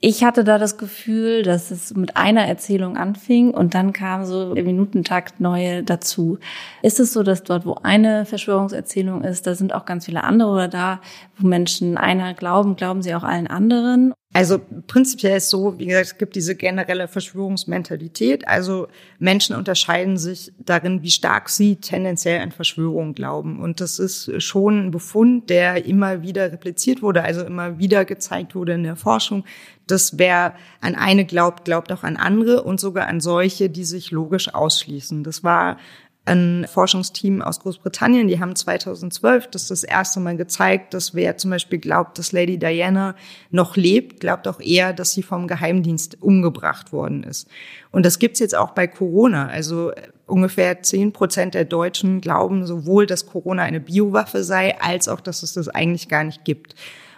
Ich 0.02 0.24
hatte 0.24 0.44
da 0.44 0.58
das 0.58 0.78
Gefühl, 0.78 1.42
dass 1.42 1.72
es 1.72 1.96
mit 1.96 2.18
einer 2.18 2.46
Erzählung 2.46 2.98
anfing 2.98 3.52
und 3.52 3.74
dann 3.74 3.94
kam 3.94 4.26
so 4.26 4.54
im 4.54 4.66
Minutentakt 4.66 5.40
neue 5.40 5.84
dazu. 5.84 6.38
Ist 6.84 7.00
es 7.00 7.14
so, 7.14 7.24
dass 7.24 7.44
dort, 7.44 7.66
wo 7.66 7.76
eine 7.82 8.26
Verschwörungserzählung 8.26 9.24
ist, 9.24 9.48
da 9.48 9.56
sind 9.56 9.74
auch 9.74 9.86
ganz 9.86 10.06
viele 10.06 10.24
andere 10.24 10.50
oder 10.50 10.68
da, 10.68 11.02
wo 11.38 11.48
Menschen 11.48 11.98
einer 11.98 12.34
glauben, 12.34 12.76
glauben 12.76 13.02
sie 13.02 13.16
auch 13.16 13.24
allen 13.24 13.48
anderen? 13.48 14.14
Also 14.36 14.60
prinzipiell 14.88 15.38
ist 15.38 15.50
so, 15.50 15.80
wie 15.80 15.86
gesagt, 15.86 16.08
es 16.08 16.18
gibt 16.18 16.36
diese 16.36 16.58
generelle 16.58 17.08
Verschwörungsmentalität. 17.08 18.46
Also 18.50 18.90
Menschen 19.18 19.56
unterscheiden 19.56 20.18
sich 20.18 20.52
darin, 20.60 21.04
wie 21.04 21.10
stark 21.10 21.48
sie 21.48 21.78
tendenziell 21.78 22.42
an 22.42 22.52
Verschwörungen 22.52 23.16
glauben. 23.16 23.62
Und 23.62 23.80
das 23.80 23.98
ist 23.98 24.30
schon 24.44 24.88
ein 24.88 24.92
Befund, 24.92 25.50
der 25.50 25.86
immer 25.86 26.22
wieder 26.22 26.52
repliziert 26.52 27.02
wurde, 27.02 27.24
also 27.24 27.46
immer 27.46 27.80
wieder 27.80 28.04
gezeigt 28.04 28.56
wurde 28.56 28.74
in 28.74 28.84
der 28.84 28.98
Forschung, 28.98 29.46
dass 29.88 30.18
wer 30.18 30.56
an 30.82 30.96
eine 30.96 31.24
glaubt, 31.24 31.64
glaubt 31.64 31.94
auch 31.94 32.04
an 32.04 32.18
andere 32.18 32.64
und 32.64 32.82
sogar 32.82 33.08
an 33.08 33.22
solche, 33.22 33.70
die 33.70 33.86
sich 33.86 34.12
logisch 34.12 34.54
ausschließen. 34.54 35.24
Das 35.24 35.46
war 35.46 35.78
ein 36.26 36.66
Forschungsteam 36.68 37.44
aus 37.44 37.60
Großbritannien, 37.60 38.28
die 38.28 38.40
haben 38.40 38.56
2012 38.56 39.48
das 39.48 39.68
das 39.68 39.84
erste 39.84 40.20
Mal 40.20 40.36
gezeigt, 40.36 40.96
dass 40.96 41.14
wer 41.14 41.38
zum 41.38 41.52
Beispiel 41.52 41.78
glaubt, 41.78 42.18
dass 42.18 42.32
Lady 42.32 42.58
Diana 42.58 43.16
noch 43.52 43.76
lebt, 43.76 44.22
glaubt 44.22 44.48
auch 44.48 44.60
eher, 44.60 44.92
dass 44.92 45.14
sie 45.14 45.22
vom 45.22 45.48
Geheimdienst 45.48 46.22
umgebracht 46.24 46.92
worden 46.92 47.24
ist. 47.24 47.48
Und 47.92 48.08
das 48.08 48.18
gibt's 48.18 48.40
jetzt 48.40 48.56
auch 48.56 48.72
bei 48.72 48.88
Corona. 48.88 49.48
Also 49.48 49.92
ungefähr 50.26 50.82
zehn 50.82 51.14
Prozent 51.14 51.54
der 51.54 51.66
Deutschen 51.66 52.22
glauben 52.22 52.66
sowohl, 52.66 53.06
dass 53.06 53.28
Corona 53.28 53.62
eine 53.62 53.80
Biowaffe 53.80 54.44
sei, 54.44 54.80
als 54.82 55.08
auch, 55.08 55.22
dass 55.22 55.44
es 55.44 55.54
das 55.54 55.70
eigentlich 55.70 56.10
gar 56.10 56.24
nicht 56.24 56.44
gibt. 56.44 56.74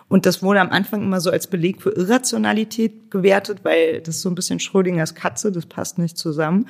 Und 0.09 0.25
das 0.25 0.41
wurde 0.41 0.61
am 0.61 0.69
Anfang 0.69 1.01
immer 1.01 1.19
so 1.19 1.29
als 1.29 1.47
Beleg 1.47 1.81
für 1.81 1.91
Irrationalität 1.91 3.11
gewertet, 3.11 3.59
weil 3.63 4.01
das 4.01 4.15
ist 4.15 4.21
so 4.21 4.29
ein 4.29 4.35
bisschen 4.35 4.59
Schrödingers 4.59 5.15
Katze, 5.15 5.51
das 5.51 5.65
passt 5.65 5.97
nicht 5.97 6.17
zusammen. 6.17 6.67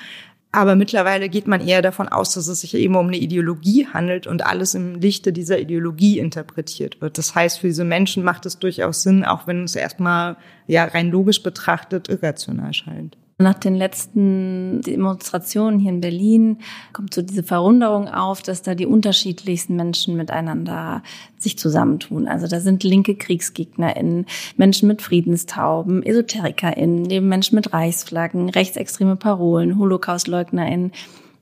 Aber 0.57 0.75
mittlerweile 0.75 1.29
geht 1.29 1.45
man 1.45 1.61
eher 1.61 1.83
davon 1.83 2.07
aus, 2.07 2.33
dass 2.33 2.47
es 2.47 2.61
sich 2.61 2.73
eben 2.73 2.95
um 2.95 3.09
eine 3.09 3.17
Ideologie 3.17 3.85
handelt 3.93 4.25
und 4.25 4.43
alles 4.43 4.73
im 4.73 4.95
Lichte 4.95 5.31
dieser 5.31 5.59
Ideologie 5.59 6.17
interpretiert 6.17 6.99
wird. 6.99 7.19
Das 7.19 7.35
heißt, 7.35 7.59
für 7.59 7.67
diese 7.67 7.83
Menschen 7.83 8.23
macht 8.23 8.43
es 8.47 8.57
durchaus 8.57 9.03
Sinn, 9.03 9.23
auch 9.23 9.45
wenn 9.45 9.65
es 9.65 9.75
erstmal 9.75 10.35
ja 10.65 10.85
rein 10.85 11.11
logisch 11.11 11.43
betrachtet 11.43 12.09
irrational 12.09 12.73
scheint. 12.73 13.17
Nach 13.39 13.53
den 13.53 13.75
letzten 13.75 14.81
Demonstrationen 14.81 15.79
hier 15.79 15.91
in 15.91 16.01
Berlin 16.01 16.57
kommt 16.91 17.13
so 17.13 17.21
diese 17.21 17.43
Verwunderung 17.43 18.07
auf, 18.07 18.41
dass 18.41 18.63
da 18.63 18.73
die 18.73 18.87
unterschiedlichsten 18.87 19.75
Menschen 19.75 20.17
miteinander 20.17 21.03
sich 21.37 21.59
zusammentun. 21.59 22.27
Also 22.27 22.47
da 22.47 22.59
sind 22.59 22.83
linke 22.83 23.13
KriegsgegnerInnen, 23.13 24.25
Menschen 24.55 24.87
mit 24.87 25.03
Friedenstauben, 25.03 26.01
EsoterikerInnen, 26.01 27.03
neben 27.03 27.27
Menschen 27.27 27.53
mit 27.53 27.73
Reichsflaggen, 27.73 28.49
rechtsextreme 28.49 29.17
Parolen, 29.17 29.77
HolocaustleugnerInnen. 29.77 30.91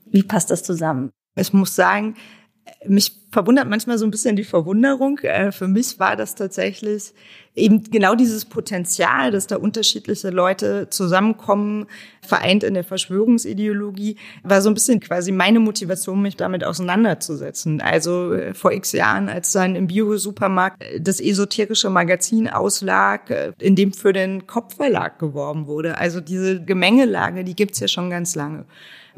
Wie 0.08 0.24
passt 0.24 0.52
das 0.52 0.64
zusammen? 0.64 1.12
Ich 1.38 1.54
muss 1.54 1.76
sagen, 1.76 2.16
Mich 2.88 3.12
verwundert 3.32 3.68
manchmal 3.68 3.98
so 3.98 4.06
ein 4.06 4.12
bisschen 4.12 4.36
die 4.36 4.44
Verwunderung. 4.44 5.20
Äh, 5.20 5.52
für 5.52 5.68
mich 5.68 6.00
war 6.00 6.16
das 6.16 6.36
tatsächlich 6.36 7.14
eben 7.54 7.84
genau 7.84 8.16
dieses 8.16 8.46
Potenzial, 8.46 9.32
dass 9.32 9.48
da 9.48 9.58
unterschiedliche 9.58 10.30
Leute 10.30 10.88
zusammenkommen, 10.90 11.88
vereint 12.22 12.64
in 12.64 12.74
der 12.74 12.84
Verschwörungsideologie, 12.84 14.18
war 14.44 14.62
so 14.62 14.70
ein 14.70 14.74
bisschen 14.74 15.00
quasi 15.00 15.32
meine 15.32 15.60
Motivation, 15.60 16.22
mich 16.22 16.38
damit 16.38 16.64
auseinanderzusetzen. 16.64 17.82
Also 17.82 18.34
äh, 18.34 18.54
vor 18.54 18.72
x 18.72 18.94
Jahren, 18.94 19.30
als 19.30 19.52
dann 19.52 19.76
im 19.76 19.88
Bio-Supermarkt 19.88 20.84
das 21.00 21.20
esoterische 21.20 21.90
Magazin 21.90 22.50
auslag, 22.50 23.30
äh, 23.30 23.52
in 23.60 23.76
dem 23.76 23.94
für 23.94 24.14
den 24.14 24.48
Kopfverlag 24.48 25.20
geworben 25.20 25.68
wurde. 25.68 25.98
Also 25.98 26.22
diese 26.22 26.64
Gemengelage, 26.64 27.44
die 27.44 27.56
gibt's 27.56 27.80
ja 27.80 27.88
schon 27.88 28.10
ganz 28.10 28.36
lange. 28.36 28.66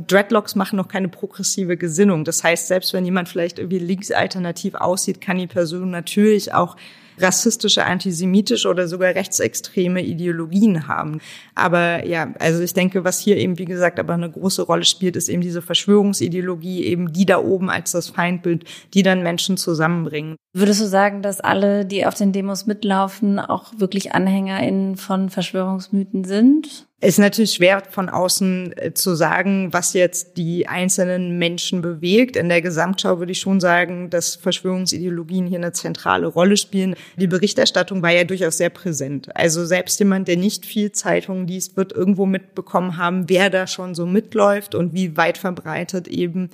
Dreadlocks 0.06 0.56
machen 0.56 0.78
noch 0.78 0.88
keine 0.88 1.10
progressive 1.10 1.78
Gesinnung. 1.78 2.24
Das 2.24 2.44
heißt, 2.44 2.68
selbst 2.68 2.94
wenn 2.94 3.06
jemand 3.06 3.30
vielleicht 3.30 3.60
irgendwie 3.60 3.80
linksalternativ 3.80 4.76
aussieht, 4.76 5.22
kann 5.22 5.38
die 5.38 5.48
Person 5.48 5.90
natürlich 5.90 6.54
auch 6.54 6.76
rassistische, 7.20 7.86
antisemitische 7.86 8.70
oder 8.70 8.88
sogar 8.88 9.16
rechtsextreme 9.16 10.02
Ideologien 10.02 10.88
haben. 10.88 11.20
Aber 11.56 12.06
ja, 12.06 12.34
also 12.40 12.62
ich 12.62 12.74
denke, 12.74 13.04
was 13.04 13.20
hier 13.20 13.38
eben, 13.38 13.58
wie 13.58 13.66
gesagt, 13.66 14.00
aber 14.00 14.14
eine 14.14 14.30
große 14.30 14.62
Rolle 14.62 14.86
spielt, 14.86 15.16
ist 15.16 15.30
eben 15.30 15.42
diese 15.42 15.62
Verschwörungsideologie, 15.62 16.84
eben 16.86 17.14
die 17.14 17.26
da 17.26 17.40
oben 17.40 17.70
als 17.70 17.92
das 17.92 18.10
Feindbild, 18.10 18.66
die 18.94 19.04
dann 19.04 19.24
Menschen 19.24 19.58
zusammenbringen. 19.58 20.36
Würdest 20.54 20.82
du 20.82 20.88
sagen, 20.88 21.22
dass 21.22 21.40
alle, 21.40 21.86
die 21.86 22.06
auf 22.06 22.16
den 22.16 22.32
Demos 22.32 22.66
mitlaufen, 22.66 23.40
auch 23.40 23.74
wirklich 23.78 24.14
AnhängerInnen 24.14 24.98
von 24.98 25.30
Verschwörungsmythen 25.30 26.24
sind? 26.24 26.88
ist 27.00 27.20
natürlich 27.20 27.54
schwer 27.54 27.84
von 27.88 28.10
außen 28.10 28.74
äh, 28.76 28.94
zu 28.94 29.14
sagen, 29.14 29.72
was 29.72 29.94
jetzt 29.94 30.36
die 30.38 30.68
einzelnen 30.68 31.38
Menschen 31.38 31.82
bewegt. 31.82 32.36
In 32.36 32.50
der 32.50 32.64
Gesamtschau 32.64 33.20
würde 33.20 33.34
ich 33.34 33.40
schon 33.40 33.60
sagen, 33.60 34.10
dass 34.10 34.36
Verschwörungsideologien 34.36 35.46
hier 35.46 35.60
eine 35.60 35.74
zentrale 35.74 36.26
Rolle 36.26 36.58
spielen. 36.58 36.96
Die 37.16 37.28
Berichterstattung 37.28 38.02
war 38.02 38.12
ja 38.12 38.24
durchaus 38.24 38.58
sehr 38.58 38.70
präsent. 38.70 39.36
Also 39.36 39.66
selbst 39.66 40.00
jemand, 40.00 40.28
der 40.28 40.38
nicht 40.38 40.66
viel 40.66 40.92
Zeitungen 40.92 41.48
liest, 41.48 41.78
wird 41.78 41.94
irgendwo 41.94 42.26
mitbekommen 42.26 42.98
haben, 42.98 43.30
wer 43.30 43.50
da 43.50 43.68
schon 43.68 43.96
so 43.96 44.06
mitläuft 44.06 44.76
und 44.76 44.94
wie 44.94 45.18
weit 45.18 45.38
verbreitet 45.38 46.08
eben 46.08 46.50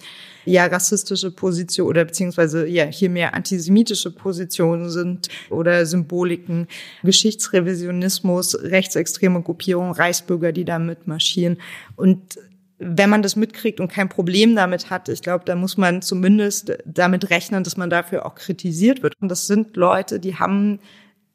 ja 0.45 0.65
rassistische 0.65 1.31
Positionen 1.31 1.89
oder 1.89 2.05
beziehungsweise 2.05 2.67
ja 2.67 2.85
hier 2.85 3.09
mehr 3.09 3.33
antisemitische 3.33 4.11
Positionen 4.11 4.89
sind 4.89 5.29
oder 5.49 5.85
Symboliken, 5.85 6.67
Geschichtsrevisionismus, 7.03 8.57
rechtsextreme 8.61 9.41
Gruppierungen, 9.41 9.93
Reichsbürger, 9.93 10.51
die 10.51 10.65
da 10.65 10.79
mitmarschieren 10.79 11.57
und 11.95 12.37
wenn 12.79 13.09
man 13.09 13.21
das 13.21 13.35
mitkriegt 13.35 13.79
und 13.79 13.91
kein 13.91 14.09
Problem 14.09 14.55
damit 14.55 14.89
hat, 14.89 15.09
ich 15.09 15.21
glaube, 15.21 15.45
da 15.45 15.55
muss 15.55 15.77
man 15.77 16.01
zumindest 16.01 16.77
damit 16.85 17.29
rechnen, 17.29 17.63
dass 17.63 17.77
man 17.77 17.89
dafür 17.89 18.25
auch 18.25 18.35
kritisiert 18.35 19.03
wird. 19.03 19.13
Und 19.21 19.29
das 19.29 19.47
sind 19.47 19.77
Leute, 19.77 20.19
die 20.19 20.35
haben 20.35 20.79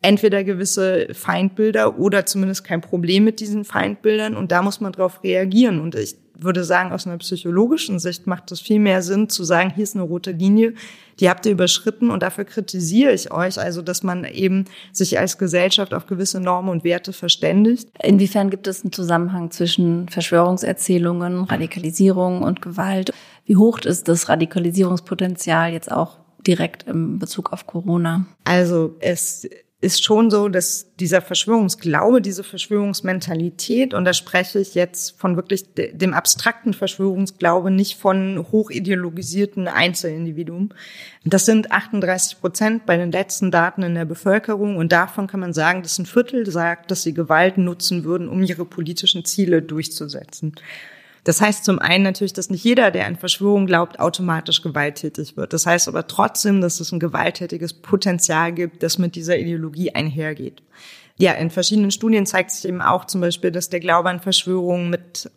entweder 0.00 0.44
gewisse 0.44 1.08
Feindbilder 1.12 1.98
oder 1.98 2.26
zumindest 2.26 2.64
kein 2.64 2.80
Problem 2.80 3.24
mit 3.24 3.40
diesen 3.40 3.64
Feindbildern 3.64 4.36
und 4.36 4.52
da 4.52 4.62
muss 4.62 4.80
man 4.80 4.92
drauf 4.92 5.22
reagieren. 5.24 5.80
Und 5.80 5.94
ich 5.94 6.16
würde 6.38 6.62
sagen, 6.62 6.92
aus 6.92 7.06
einer 7.06 7.18
psychologischen 7.18 7.98
Sicht 7.98 8.26
macht 8.28 8.52
es 8.52 8.60
viel 8.60 8.78
mehr 8.78 9.02
Sinn 9.02 9.28
zu 9.28 9.42
sagen, 9.42 9.72
hier 9.74 9.82
ist 9.82 9.96
eine 9.96 10.04
rote 10.04 10.30
Linie, 10.30 10.74
die 11.18 11.28
habt 11.28 11.44
ihr 11.46 11.52
überschritten 11.52 12.10
und 12.10 12.22
dafür 12.22 12.44
kritisiere 12.44 13.12
ich 13.12 13.32
euch. 13.32 13.58
Also, 13.58 13.82
dass 13.82 14.04
man 14.04 14.24
eben 14.24 14.66
sich 14.92 15.18
als 15.18 15.36
Gesellschaft 15.36 15.92
auf 15.92 16.06
gewisse 16.06 16.40
Normen 16.40 16.70
und 16.70 16.84
Werte 16.84 17.12
verständigt. 17.12 17.88
Inwiefern 18.00 18.50
gibt 18.50 18.68
es 18.68 18.84
einen 18.84 18.92
Zusammenhang 18.92 19.50
zwischen 19.50 20.08
Verschwörungserzählungen, 20.08 21.42
Radikalisierung 21.42 22.42
und 22.42 22.62
Gewalt? 22.62 23.12
Wie 23.44 23.56
hoch 23.56 23.80
ist 23.80 24.06
das 24.06 24.28
Radikalisierungspotenzial 24.28 25.72
jetzt 25.72 25.90
auch 25.90 26.18
direkt 26.46 26.84
im 26.84 27.18
Bezug 27.18 27.52
auf 27.52 27.66
Corona? 27.66 28.26
Also, 28.44 28.94
es 29.00 29.48
ist 29.80 30.04
schon 30.04 30.28
so, 30.28 30.48
dass 30.48 30.92
dieser 30.96 31.20
Verschwörungsglaube, 31.20 32.20
diese 32.20 32.42
Verschwörungsmentalität, 32.42 33.94
und 33.94 34.04
da 34.04 34.12
spreche 34.12 34.58
ich 34.58 34.74
jetzt 34.74 35.16
von 35.20 35.36
wirklich 35.36 35.66
dem 35.74 36.14
abstrakten 36.14 36.74
Verschwörungsglaube, 36.74 37.70
nicht 37.70 37.96
von 37.96 38.44
hochideologisierten 38.50 39.68
Einzelindividuen. 39.68 40.74
Das 41.24 41.46
sind 41.46 41.70
38 41.70 42.40
Prozent 42.40 42.86
bei 42.86 42.96
den 42.96 43.12
letzten 43.12 43.52
Daten 43.52 43.84
in 43.84 43.94
der 43.94 44.04
Bevölkerung 44.04 44.76
und 44.76 44.90
davon 44.90 45.28
kann 45.28 45.40
man 45.40 45.52
sagen, 45.52 45.82
dass 45.82 45.98
ein 45.98 46.06
Viertel 46.06 46.50
sagt, 46.50 46.90
dass 46.90 47.04
sie 47.04 47.14
Gewalt 47.14 47.56
nutzen 47.56 48.02
würden, 48.02 48.28
um 48.28 48.42
ihre 48.42 48.64
politischen 48.64 49.24
Ziele 49.24 49.62
durchzusetzen. 49.62 50.54
Das 51.28 51.42
heißt 51.42 51.62
zum 51.62 51.78
einen 51.78 52.04
natürlich, 52.04 52.32
dass 52.32 52.48
nicht 52.48 52.64
jeder, 52.64 52.90
der 52.90 53.04
an 53.04 53.16
Verschwörung 53.16 53.66
glaubt, 53.66 54.00
automatisch 54.00 54.62
gewalttätig 54.62 55.36
wird. 55.36 55.52
Das 55.52 55.66
heißt 55.66 55.86
aber 55.86 56.06
trotzdem, 56.06 56.62
dass 56.62 56.80
es 56.80 56.90
ein 56.90 57.00
gewalttätiges 57.00 57.74
Potenzial 57.74 58.50
gibt, 58.54 58.82
das 58.82 58.96
mit 58.96 59.14
dieser 59.14 59.38
Ideologie 59.38 59.94
einhergeht. 59.94 60.62
Ja, 61.18 61.32
in 61.32 61.50
verschiedenen 61.50 61.90
Studien 61.90 62.24
zeigt 62.24 62.52
sich 62.52 62.66
eben 62.66 62.80
auch 62.80 63.04
zum 63.04 63.20
Beispiel, 63.20 63.50
dass 63.50 63.68
der 63.68 63.80
Glaube 63.80 64.08
an 64.08 64.20
Verschwörungen 64.20 64.88
mit 64.88 65.30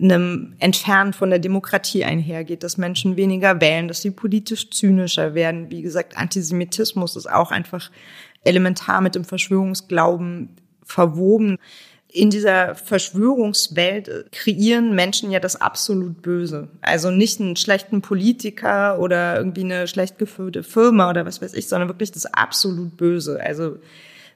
einem 0.00 0.56
Entfernen 0.58 1.12
von 1.12 1.30
der 1.30 1.38
Demokratie 1.38 2.02
einhergeht, 2.02 2.64
dass 2.64 2.76
Menschen 2.76 3.16
weniger 3.16 3.60
wählen, 3.60 3.86
dass 3.86 4.02
sie 4.02 4.10
politisch 4.10 4.70
zynischer 4.70 5.34
werden. 5.34 5.70
Wie 5.70 5.82
gesagt, 5.82 6.16
Antisemitismus 6.16 7.14
ist 7.14 7.30
auch 7.30 7.52
einfach 7.52 7.92
elementar 8.42 9.00
mit 9.02 9.14
dem 9.14 9.24
Verschwörungsglauben 9.24 10.56
verwoben 10.82 11.58
in 12.10 12.30
dieser 12.30 12.74
Verschwörungswelt 12.74 14.32
kreieren 14.32 14.94
Menschen 14.94 15.30
ja 15.30 15.40
das 15.40 15.60
absolut 15.60 16.22
Böse. 16.22 16.68
Also 16.80 17.10
nicht 17.10 17.40
einen 17.40 17.56
schlechten 17.56 18.00
Politiker 18.00 18.98
oder 18.98 19.36
irgendwie 19.36 19.64
eine 19.64 19.86
schlecht 19.88 20.18
geführte 20.18 20.62
Firma 20.62 21.10
oder 21.10 21.26
was 21.26 21.42
weiß 21.42 21.52
ich, 21.52 21.68
sondern 21.68 21.88
wirklich 21.88 22.10
das 22.10 22.26
absolut 22.26 22.96
Böse. 22.96 23.40
Also 23.42 23.76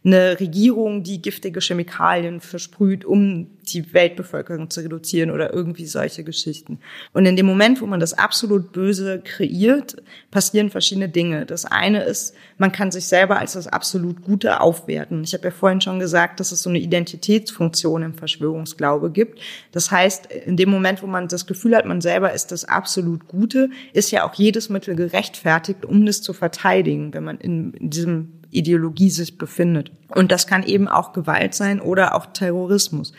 eine 0.05 0.41
Regierung, 0.41 1.05
die 1.05 1.23
giftige 1.23 1.61
Chemikalien 1.61 2.41
versprüht, 2.41 3.05
um 3.05 3.47
die 3.73 3.95
Weltbevölkerung 3.95 4.69
zu 4.69 4.81
reduzieren 4.81 5.31
oder 5.31 5.53
irgendwie 5.53 5.87
solche 5.87 6.25
Geschichten. 6.25 6.81
Und 7.13 7.27
in 7.27 7.37
dem 7.37 7.47
Moment, 7.47 7.81
wo 7.81 7.87
man 7.87 8.01
das 8.01 8.13
absolut 8.13 8.73
Böse 8.73 9.21
kreiert, 9.25 10.03
passieren 10.33 10.71
verschiedene 10.71 11.09
Dinge. 11.09 11.47
Das 11.47 11.65
eine 11.65 12.03
ist, 12.03 12.35
man 12.59 12.73
kann 12.73 12.91
sich 12.91 13.07
selber 13.07 13.39
als 13.39 13.53
das 13.53 13.69
absolut 13.69 14.23
Gute 14.23 14.61
aufwerten. 14.61 15.23
Ich 15.23 15.35
habe 15.35 15.45
ja 15.45 15.51
vorhin 15.53 15.81
schon 15.81 16.01
gesagt, 16.01 16.41
dass 16.41 16.51
es 16.51 16.63
so 16.63 16.71
eine 16.71 16.81
Identitätsfunktion 16.81 18.03
im 18.03 18.15
Verschwörungsglaube 18.15 19.11
gibt. 19.11 19.41
Das 19.71 19.93
heißt, 19.93 20.27
in 20.27 20.57
dem 20.57 20.71
Moment, 20.71 21.03
wo 21.03 21.07
man 21.07 21.29
das 21.29 21.47
Gefühl 21.47 21.77
hat, 21.77 21.87
man 21.87 22.01
selber 22.01 22.33
ist 22.33 22.51
das 22.51 22.65
absolut 22.65 23.29
Gute, 23.29 23.71
ist 23.93 24.11
ja 24.11 24.29
auch 24.29 24.35
jedes 24.35 24.69
Mittel 24.69 24.97
gerechtfertigt, 24.97 25.85
um 25.85 26.05
das 26.05 26.23
zu 26.23 26.33
verteidigen, 26.33 27.15
wenn 27.15 27.23
man 27.23 27.39
in, 27.39 27.73
in 27.75 27.91
diesem 27.91 28.42
Ideologie 28.53 29.11
sich 29.11 29.39
befindet. 29.39 29.91
Und 30.09 30.31
das 30.31 30.47
kann 30.47 30.63
eben 30.63 30.87
auch 30.87 31.13
Gewalt 31.13 31.55
sein 31.55 31.81
oder 31.81 32.15
auch 32.15 32.27
Terrorismus. 32.27 33.13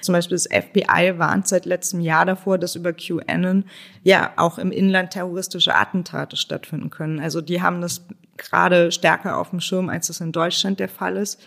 Zum 0.00 0.14
Beispiel 0.14 0.36
das 0.36 0.46
FBI 0.46 1.18
warnt 1.18 1.46
seit 1.46 1.66
letztem 1.66 2.00
Jahr 2.00 2.24
davor, 2.24 2.58
dass 2.58 2.74
über 2.74 2.92
QAnon 2.92 3.64
ja 4.02 4.32
auch 4.36 4.58
im 4.58 4.72
Inland 4.72 5.10
terroristische 5.10 5.74
Attentate 5.74 6.36
stattfinden 6.36 6.90
können. 6.90 7.20
Also 7.20 7.40
die 7.40 7.62
haben 7.62 7.80
das 7.80 8.02
gerade 8.36 8.90
stärker 8.90 9.38
auf 9.38 9.50
dem 9.50 9.60
Schirm, 9.60 9.88
als 9.88 10.08
das 10.08 10.20
in 10.20 10.32
Deutschland 10.32 10.80
der 10.80 10.88
Fall 10.88 11.16
ist. 11.16 11.40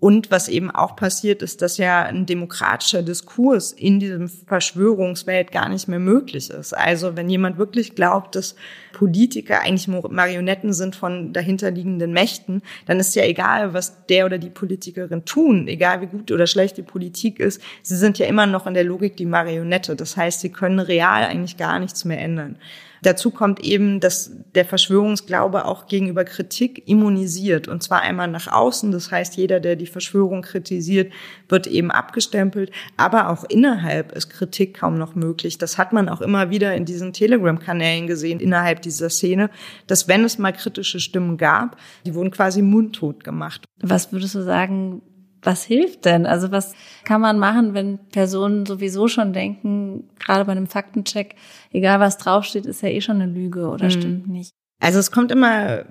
Und 0.00 0.30
was 0.30 0.46
eben 0.46 0.70
auch 0.70 0.94
passiert, 0.94 1.42
ist, 1.42 1.60
dass 1.60 1.76
ja 1.76 2.04
ein 2.04 2.24
demokratischer 2.24 3.02
Diskurs 3.02 3.72
in 3.72 3.98
diesem 3.98 4.28
Verschwörungswelt 4.28 5.50
gar 5.50 5.68
nicht 5.68 5.88
mehr 5.88 5.98
möglich 5.98 6.50
ist. 6.50 6.72
Also 6.72 7.16
wenn 7.16 7.28
jemand 7.28 7.58
wirklich 7.58 7.96
glaubt, 7.96 8.36
dass 8.36 8.54
Politiker 8.92 9.60
eigentlich 9.60 9.88
Marionetten 9.88 10.72
sind 10.72 10.94
von 10.94 11.32
dahinterliegenden 11.32 12.12
Mächten, 12.12 12.62
dann 12.86 13.00
ist 13.00 13.16
ja 13.16 13.24
egal, 13.24 13.74
was 13.74 14.06
der 14.06 14.26
oder 14.26 14.38
die 14.38 14.50
Politikerin 14.50 15.24
tun, 15.24 15.66
egal 15.66 16.00
wie 16.00 16.06
gut 16.06 16.30
oder 16.30 16.46
schlecht 16.46 16.76
die 16.76 16.82
Politik 16.82 17.40
ist, 17.40 17.60
sie 17.82 17.96
sind 17.96 18.20
ja 18.20 18.26
immer 18.26 18.46
noch 18.46 18.68
in 18.68 18.74
der 18.74 18.84
Logik 18.84 19.16
die 19.16 19.26
Marionette. 19.26 19.96
Das 19.96 20.16
heißt, 20.16 20.40
sie 20.40 20.52
können 20.52 20.78
real 20.78 21.24
eigentlich 21.24 21.56
gar 21.56 21.80
nichts 21.80 22.04
mehr 22.04 22.20
ändern. 22.20 22.56
Dazu 23.02 23.30
kommt 23.30 23.60
eben, 23.60 24.00
dass 24.00 24.32
der 24.54 24.64
Verschwörungsglaube 24.64 25.64
auch 25.64 25.86
gegenüber 25.86 26.24
Kritik 26.24 26.88
immunisiert. 26.88 27.68
Und 27.68 27.82
zwar 27.82 28.02
einmal 28.02 28.28
nach 28.28 28.50
außen. 28.50 28.90
Das 28.92 29.10
heißt, 29.10 29.36
jeder, 29.36 29.60
der 29.60 29.76
die 29.76 29.86
Verschwörung 29.86 30.42
kritisiert, 30.42 31.12
wird 31.48 31.66
eben 31.66 31.90
abgestempelt. 31.90 32.70
Aber 32.96 33.30
auch 33.30 33.44
innerhalb 33.44 34.12
ist 34.12 34.30
Kritik 34.30 34.78
kaum 34.78 34.98
noch 34.98 35.14
möglich. 35.14 35.58
Das 35.58 35.78
hat 35.78 35.92
man 35.92 36.08
auch 36.08 36.20
immer 36.20 36.50
wieder 36.50 36.74
in 36.74 36.84
diesen 36.84 37.12
Telegram-Kanälen 37.12 38.06
gesehen, 38.06 38.40
innerhalb 38.40 38.82
dieser 38.82 39.10
Szene, 39.10 39.50
dass 39.86 40.08
wenn 40.08 40.24
es 40.24 40.38
mal 40.38 40.52
kritische 40.52 41.00
Stimmen 41.00 41.36
gab, 41.36 41.76
die 42.04 42.14
wurden 42.14 42.30
quasi 42.30 42.62
mundtot 42.62 43.24
gemacht. 43.24 43.64
Was 43.80 44.12
würdest 44.12 44.34
du 44.34 44.42
sagen, 44.42 45.02
was 45.42 45.64
hilft 45.64 46.04
denn? 46.04 46.26
Also 46.26 46.50
was 46.50 46.74
kann 47.04 47.20
man 47.20 47.38
machen, 47.38 47.74
wenn 47.74 47.98
Personen 48.10 48.66
sowieso 48.66 49.08
schon 49.08 49.32
denken, 49.32 50.08
gerade 50.18 50.44
bei 50.44 50.52
einem 50.52 50.66
Faktencheck, 50.66 51.36
egal 51.72 52.00
was 52.00 52.18
draufsteht, 52.18 52.66
ist 52.66 52.82
ja 52.82 52.88
eh 52.88 53.00
schon 53.00 53.20
eine 53.20 53.32
Lüge 53.32 53.68
oder 53.68 53.86
mhm. 53.86 53.90
stimmt 53.90 54.28
nicht? 54.28 54.52
Also 54.80 54.98
es 54.98 55.10
kommt 55.10 55.30
immer 55.30 55.84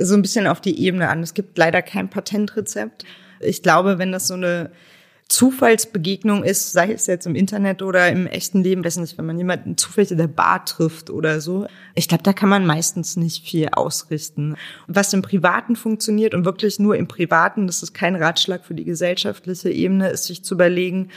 so 0.00 0.14
ein 0.14 0.22
bisschen 0.22 0.46
auf 0.46 0.60
die 0.60 0.80
Ebene 0.84 1.08
an. 1.08 1.22
Es 1.22 1.34
gibt 1.34 1.56
leider 1.58 1.82
kein 1.82 2.08
Patentrezept. 2.08 3.04
Ich 3.40 3.62
glaube, 3.62 3.98
wenn 3.98 4.12
das 4.12 4.28
so 4.28 4.34
eine 4.34 4.70
Zufallsbegegnung 5.30 6.42
ist, 6.42 6.72
sei 6.72 6.92
es 6.92 7.06
jetzt 7.06 7.24
im 7.24 7.36
Internet 7.36 7.82
oder 7.82 8.08
im 8.10 8.26
echten 8.26 8.64
Leben, 8.64 8.84
weiß 8.84 8.96
nicht, 8.96 9.16
wenn 9.16 9.26
man 9.26 9.38
jemanden 9.38 9.76
zufällig 9.76 10.10
in 10.10 10.18
der 10.18 10.26
Bar 10.26 10.64
trifft 10.64 11.08
oder 11.08 11.40
so. 11.40 11.68
Ich 11.94 12.08
glaube, 12.08 12.24
da 12.24 12.32
kann 12.32 12.48
man 12.48 12.66
meistens 12.66 13.16
nicht 13.16 13.46
viel 13.46 13.68
ausrichten. 13.70 14.56
Was 14.88 15.12
im 15.12 15.22
Privaten 15.22 15.76
funktioniert 15.76 16.34
und 16.34 16.44
wirklich 16.44 16.80
nur 16.80 16.96
im 16.96 17.06
Privaten, 17.06 17.68
das 17.68 17.80
ist 17.84 17.94
kein 17.94 18.16
Ratschlag 18.16 18.64
für 18.64 18.74
die 18.74 18.82
gesellschaftliche 18.82 19.70
Ebene, 19.70 20.08
ist 20.08 20.24
sich 20.24 20.42
zu 20.42 20.54
überlegen, 20.54 21.10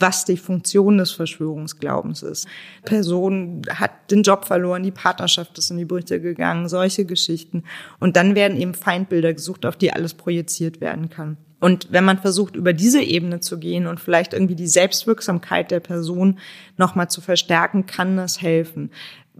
was 0.00 0.24
die 0.24 0.36
Funktion 0.36 0.98
des 0.98 1.12
Verschwörungsglaubens 1.12 2.24
ist. 2.24 2.48
Person 2.84 3.62
hat 3.72 4.10
den 4.10 4.24
Job 4.24 4.46
verloren, 4.46 4.82
die 4.82 4.90
Partnerschaft 4.90 5.56
ist 5.58 5.70
in 5.70 5.78
die 5.78 5.84
Brüche 5.84 6.20
gegangen, 6.20 6.68
solche 6.68 7.04
Geschichten. 7.04 7.62
Und 8.00 8.16
dann 8.16 8.34
werden 8.34 8.60
eben 8.60 8.74
Feindbilder 8.74 9.32
gesucht, 9.32 9.64
auf 9.64 9.76
die 9.76 9.92
alles 9.92 10.14
projiziert 10.14 10.80
werden 10.80 11.08
kann. 11.08 11.36
Und 11.64 11.86
wenn 11.90 12.04
man 12.04 12.18
versucht, 12.18 12.56
über 12.56 12.74
diese 12.74 13.00
Ebene 13.00 13.40
zu 13.40 13.58
gehen 13.58 13.86
und 13.86 13.98
vielleicht 13.98 14.34
irgendwie 14.34 14.54
die 14.54 14.66
Selbstwirksamkeit 14.66 15.70
der 15.70 15.80
Person 15.80 16.38
nochmal 16.76 17.08
zu 17.08 17.22
verstärken, 17.22 17.86
kann 17.86 18.18
das 18.18 18.42
helfen. 18.42 18.90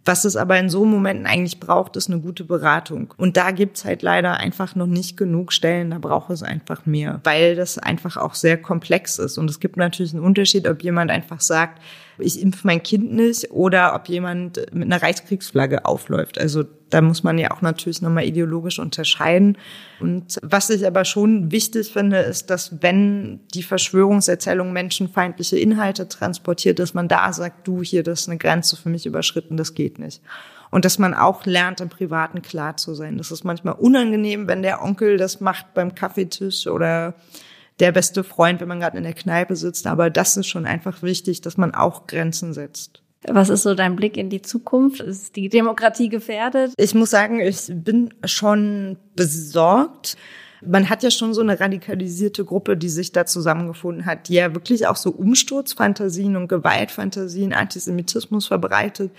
Was 0.07 0.25
es 0.25 0.35
aber 0.35 0.59
in 0.59 0.71
so 0.71 0.87
Momenten 0.87 1.27
eigentlich 1.27 1.61
braucht, 1.61 1.97
ist 1.97 2.09
eine 2.09 2.21
gute 2.21 2.45
Beratung. 2.45 3.13
Und 3.19 3.37
da 3.37 3.51
gibt's 3.51 3.85
halt 3.85 4.01
leider 4.01 4.39
einfach 4.39 4.75
noch 4.75 4.87
nicht 4.87 5.19
genug 5.19 5.53
Stellen, 5.53 5.91
da 5.91 5.99
braucht 5.99 6.31
es 6.31 6.43
einfach 6.43 6.87
mehr, 6.87 7.21
weil 7.25 7.57
das 7.57 7.77
einfach 7.77 8.17
auch 8.17 8.35
sehr 8.35 8.57
komplex 8.57 9.19
ist. 9.19 9.37
Und 9.37 9.51
es 9.51 9.61
gibt 9.61 9.77
natürlich 9.77 10.15
einen 10.15 10.25
Unterschied, 10.25 10.67
ob 10.67 10.83
jemand 10.83 11.11
einfach 11.11 11.43
sagt, 11.43 11.83
ich 12.19 12.41
impfe 12.41 12.67
mein 12.67 12.83
Kind 12.83 13.13
nicht 13.13 13.51
oder 13.51 13.95
ob 13.95 14.09
jemand 14.09 14.61
mit 14.73 14.85
einer 14.85 15.03
Reichskriegsflagge 15.03 15.85
aufläuft. 15.85 16.39
Also 16.39 16.65
da 16.91 17.01
muss 17.01 17.25
man 17.25 17.39
ja 17.39 17.51
auch 17.51 17.61
natürlich 17.61 18.03
nochmal 18.03 18.25
ideologisch 18.25 18.79
unterscheiden. 18.79 19.59
Und 19.99 20.39
was 20.43 20.71
ich 20.71 20.87
aber 20.87 21.05
schon 21.05 21.51
wichtig 21.51 21.93
finde, 21.93 22.19
ist, 22.19 22.51
dass 22.51 22.83
wenn 22.83 23.41
die 23.53 23.65
Verschwörungserzählung 23.65 24.73
menschenfeindliche 24.73 25.59
Inhalte 25.59 26.09
transportiert, 26.09 26.79
dass 26.79 26.95
man 26.95 27.09
da 27.09 27.33
sagt, 27.33 27.67
du 27.67 27.83
hier, 27.83 28.05
das 28.05 28.23
ist 28.23 28.29
eine 28.29 28.39
Grenze 28.39 28.77
für 28.77 28.91
mich 28.91 29.07
überschritten, 29.07 29.57
das 29.57 29.75
geht 29.75 29.99
nicht. 29.99 30.23
Und 30.71 30.85
dass 30.85 30.99
man 30.99 31.15
auch 31.15 31.47
lernt, 31.47 31.81
im 31.81 31.89
Privaten 31.89 32.43
klar 32.43 32.77
zu 32.77 32.95
sein. 32.95 33.19
Das 33.19 33.31
ist 33.31 33.45
manchmal 33.45 33.75
unangenehm, 33.75 34.47
wenn 34.49 34.63
der 34.63 34.83
Onkel 34.83 35.17
das 35.17 35.41
macht 35.41 35.75
beim 35.75 35.95
Kaffeetisch 35.95 36.67
oder 36.67 37.15
der 37.81 37.93
beste 37.93 38.25
Freund, 38.25 38.61
wenn 38.61 38.69
man 38.69 38.81
gerade 38.81 38.97
in 38.97 39.05
der 39.05 39.15
Kneipe 39.15 39.57
sitzt. 39.57 39.87
Aber 39.87 40.11
das 40.11 40.37
ist 40.37 40.47
schon 40.47 40.67
einfach 40.67 41.03
wichtig, 41.03 41.41
dass 41.41 41.57
man 41.57 41.75
auch 41.75 42.07
Grenzen 42.07 42.53
setzt. 42.53 43.03
Was 43.27 43.49
ist 43.49 43.63
so 43.63 43.75
dein 43.75 43.97
Blick 43.97 44.17
in 44.17 44.29
die 44.29 44.43
Zukunft? 44.43 45.01
Ist 45.01 45.37
die 45.37 45.49
Demokratie 45.49 46.09
gefährdet? 46.09 46.75
Ich 46.77 46.95
muss 46.95 47.11
sagen, 47.11 47.41
ich 47.41 47.59
bin 47.69 48.13
schon 48.25 48.99
besorgt. 49.17 50.17
Man 50.61 50.89
hat 50.89 51.03
ja 51.03 51.11
schon 51.11 51.35
so 51.35 51.41
eine 51.41 51.59
radikalisierte 51.59 52.45
Gruppe, 52.45 52.77
die 52.77 52.89
sich 52.89 53.13
da 53.13 53.27
zusammengefunden 53.27 54.07
hat, 54.07 54.29
die 54.29 54.35
ja 54.35 54.55
wirklich 54.55 54.87
auch 54.87 54.97
so 54.97 55.11
Umsturzfantasien 55.11 56.37
und 56.37 56.49
Gewaltfantasien, 56.49 57.53
Antisemitismus 57.53 58.47
verbreitet. 58.47 59.11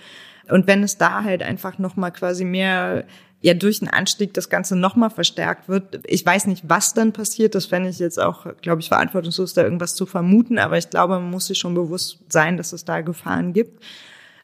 Und 0.48 0.66
wenn 0.66 0.82
es 0.82 0.98
da 0.98 1.24
halt 1.24 1.42
einfach 1.42 1.78
noch 1.78 1.96
mal 1.96 2.10
quasi 2.10 2.44
mehr 2.44 3.04
ja 3.46 3.54
durch 3.54 3.78
den 3.78 3.88
Anstieg 3.88 4.34
das 4.34 4.48
Ganze 4.48 4.74
nochmal 4.74 5.08
verstärkt 5.08 5.68
wird. 5.68 6.00
Ich 6.04 6.26
weiß 6.26 6.48
nicht, 6.48 6.64
was 6.68 6.94
dann 6.94 7.12
passiert. 7.12 7.54
Das 7.54 7.66
fände 7.66 7.88
ich 7.88 8.00
jetzt 8.00 8.20
auch, 8.20 8.44
glaube 8.60 8.80
ich, 8.80 8.88
verantwortungslos, 8.88 9.54
da 9.54 9.62
irgendwas 9.62 9.94
zu 9.94 10.04
vermuten. 10.04 10.58
Aber 10.58 10.76
ich 10.76 10.90
glaube, 10.90 11.14
man 11.14 11.30
muss 11.30 11.46
sich 11.46 11.58
schon 11.58 11.74
bewusst 11.74 12.18
sein, 12.28 12.56
dass 12.56 12.72
es 12.72 12.84
da 12.84 13.02
Gefahren 13.02 13.52
gibt. 13.52 13.84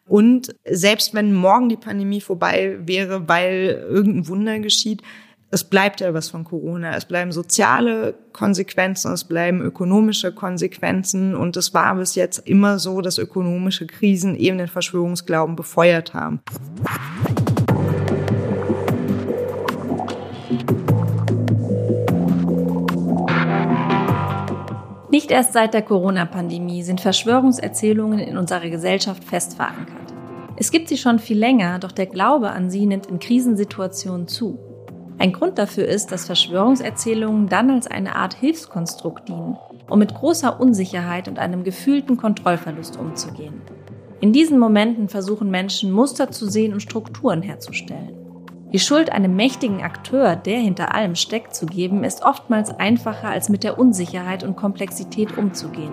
Und 0.06 0.54
selbst 0.64 1.14
wenn 1.14 1.34
morgen 1.34 1.68
die 1.68 1.76
Pandemie 1.76 2.20
vorbei 2.20 2.78
wäre, 2.84 3.28
weil 3.28 3.84
irgendein 3.88 4.28
Wunder 4.28 4.58
geschieht, 4.60 5.02
es 5.50 5.64
bleibt 5.64 6.00
ja 6.00 6.14
was 6.14 6.30
von 6.30 6.44
Corona. 6.44 6.96
Es 6.96 7.04
bleiben 7.04 7.32
soziale 7.32 8.14
Konsequenzen, 8.32 9.12
es 9.12 9.24
bleiben 9.24 9.60
ökonomische 9.62 10.32
Konsequenzen. 10.32 11.34
Und 11.34 11.56
es 11.56 11.74
war 11.74 11.96
bis 11.96 12.14
jetzt 12.14 12.46
immer 12.46 12.78
so, 12.78 13.00
dass 13.00 13.18
ökonomische 13.18 13.88
Krisen 13.88 14.36
eben 14.36 14.58
den 14.58 14.68
Verschwörungsglauben 14.68 15.56
befeuert 15.56 16.14
haben. 16.14 16.40
Nicht 25.12 25.30
erst 25.30 25.52
seit 25.52 25.74
der 25.74 25.82
Corona-Pandemie 25.82 26.82
sind 26.82 27.02
Verschwörungserzählungen 27.02 28.18
in 28.18 28.38
unserer 28.38 28.70
Gesellschaft 28.70 29.22
fest 29.22 29.56
verankert. 29.56 30.14
Es 30.56 30.70
gibt 30.70 30.88
sie 30.88 30.96
schon 30.96 31.18
viel 31.18 31.38
länger, 31.38 31.78
doch 31.78 31.92
der 31.92 32.06
Glaube 32.06 32.48
an 32.48 32.70
sie 32.70 32.86
nimmt 32.86 33.08
in 33.08 33.18
Krisensituationen 33.18 34.26
zu. 34.26 34.58
Ein 35.18 35.34
Grund 35.34 35.58
dafür 35.58 35.86
ist, 35.86 36.12
dass 36.12 36.24
Verschwörungserzählungen 36.24 37.46
dann 37.46 37.70
als 37.70 37.88
eine 37.88 38.16
Art 38.16 38.32
Hilfskonstrukt 38.32 39.28
dienen, 39.28 39.58
um 39.86 39.98
mit 39.98 40.14
großer 40.14 40.58
Unsicherheit 40.58 41.28
und 41.28 41.38
einem 41.38 41.62
gefühlten 41.62 42.16
Kontrollverlust 42.16 42.98
umzugehen. 42.98 43.60
In 44.22 44.32
diesen 44.32 44.58
Momenten 44.58 45.10
versuchen 45.10 45.50
Menschen 45.50 45.92
Muster 45.92 46.30
zu 46.30 46.48
sehen 46.48 46.72
und 46.72 46.80
Strukturen 46.80 47.42
herzustellen. 47.42 48.21
Die 48.72 48.78
Schuld 48.78 49.12
einem 49.12 49.36
mächtigen 49.36 49.82
Akteur, 49.82 50.34
der 50.34 50.58
hinter 50.58 50.94
allem 50.94 51.14
steckt, 51.14 51.54
zu 51.54 51.66
geben, 51.66 52.04
ist 52.04 52.22
oftmals 52.22 52.70
einfacher 52.70 53.28
als 53.28 53.50
mit 53.50 53.64
der 53.64 53.78
Unsicherheit 53.78 54.44
und 54.44 54.56
Komplexität 54.56 55.36
umzugehen. 55.36 55.92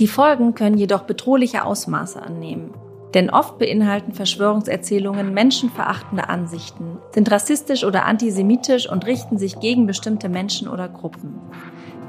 Die 0.00 0.08
Folgen 0.08 0.54
können 0.54 0.78
jedoch 0.78 1.02
bedrohliche 1.02 1.64
Ausmaße 1.64 2.20
annehmen. 2.20 2.74
Denn 3.14 3.30
oft 3.30 3.58
beinhalten 3.58 4.12
Verschwörungserzählungen 4.12 5.32
menschenverachtende 5.32 6.28
Ansichten, 6.28 6.98
sind 7.12 7.30
rassistisch 7.30 7.84
oder 7.84 8.04
antisemitisch 8.04 8.90
und 8.90 9.06
richten 9.06 9.38
sich 9.38 9.60
gegen 9.60 9.86
bestimmte 9.86 10.28
Menschen 10.28 10.68
oder 10.68 10.88
Gruppen. 10.88 11.40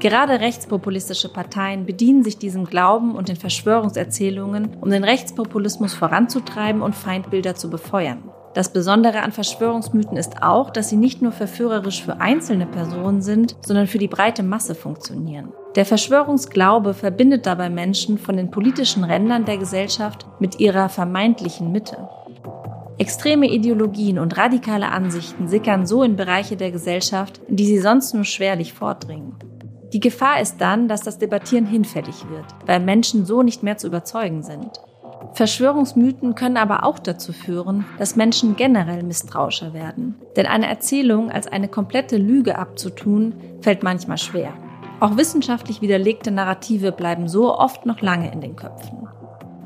Gerade 0.00 0.40
rechtspopulistische 0.40 1.28
Parteien 1.28 1.86
bedienen 1.86 2.24
sich 2.24 2.36
diesem 2.36 2.64
Glauben 2.64 3.14
und 3.14 3.28
den 3.28 3.36
Verschwörungserzählungen, 3.36 4.76
um 4.80 4.90
den 4.90 5.04
Rechtspopulismus 5.04 5.94
voranzutreiben 5.94 6.82
und 6.82 6.94
Feindbilder 6.94 7.54
zu 7.54 7.70
befeuern. 7.70 8.24
Das 8.52 8.72
Besondere 8.72 9.22
an 9.22 9.30
Verschwörungsmythen 9.30 10.16
ist 10.16 10.42
auch, 10.42 10.70
dass 10.70 10.88
sie 10.88 10.96
nicht 10.96 11.22
nur 11.22 11.30
verführerisch 11.30 12.02
für 12.02 12.20
einzelne 12.20 12.66
Personen 12.66 13.22
sind, 13.22 13.54
sondern 13.64 13.86
für 13.86 13.98
die 13.98 14.08
breite 14.08 14.42
Masse 14.42 14.74
funktionieren. 14.74 15.52
Der 15.76 15.84
Verschwörungsglaube 15.86 16.94
verbindet 16.94 17.46
dabei 17.46 17.70
Menschen 17.70 18.18
von 18.18 18.36
den 18.36 18.50
politischen 18.50 19.04
Rändern 19.04 19.44
der 19.44 19.56
Gesellschaft 19.56 20.26
mit 20.40 20.58
ihrer 20.58 20.88
vermeintlichen 20.88 21.70
Mitte. 21.70 22.08
Extreme 22.98 23.48
Ideologien 23.48 24.18
und 24.18 24.36
radikale 24.36 24.88
Ansichten 24.88 25.46
sickern 25.46 25.86
so 25.86 26.02
in 26.02 26.16
Bereiche 26.16 26.56
der 26.56 26.72
Gesellschaft, 26.72 27.40
in 27.48 27.54
die 27.54 27.66
sie 27.66 27.78
sonst 27.78 28.14
nur 28.14 28.24
schwerlich 28.24 28.72
vordringen. 28.72 29.36
Die 29.92 30.00
Gefahr 30.00 30.40
ist 30.40 30.60
dann, 30.60 30.88
dass 30.88 31.02
das 31.02 31.18
Debattieren 31.18 31.66
hinfällig 31.66 32.28
wird, 32.28 32.44
weil 32.66 32.80
Menschen 32.80 33.24
so 33.26 33.42
nicht 33.42 33.62
mehr 33.62 33.78
zu 33.78 33.86
überzeugen 33.86 34.42
sind. 34.42 34.80
Verschwörungsmythen 35.32 36.34
können 36.34 36.56
aber 36.56 36.84
auch 36.84 36.98
dazu 36.98 37.32
führen, 37.32 37.84
dass 37.98 38.16
Menschen 38.16 38.56
generell 38.56 39.02
misstrauischer 39.02 39.72
werden. 39.72 40.16
Denn 40.36 40.46
eine 40.46 40.66
Erzählung 40.66 41.30
als 41.30 41.46
eine 41.46 41.68
komplette 41.68 42.16
Lüge 42.16 42.58
abzutun, 42.58 43.34
fällt 43.60 43.82
manchmal 43.82 44.18
schwer. 44.18 44.52
Auch 45.00 45.16
wissenschaftlich 45.16 45.80
widerlegte 45.80 46.30
Narrative 46.30 46.92
bleiben 46.92 47.28
so 47.28 47.56
oft 47.56 47.86
noch 47.86 48.00
lange 48.00 48.32
in 48.32 48.40
den 48.40 48.56
Köpfen. 48.56 49.08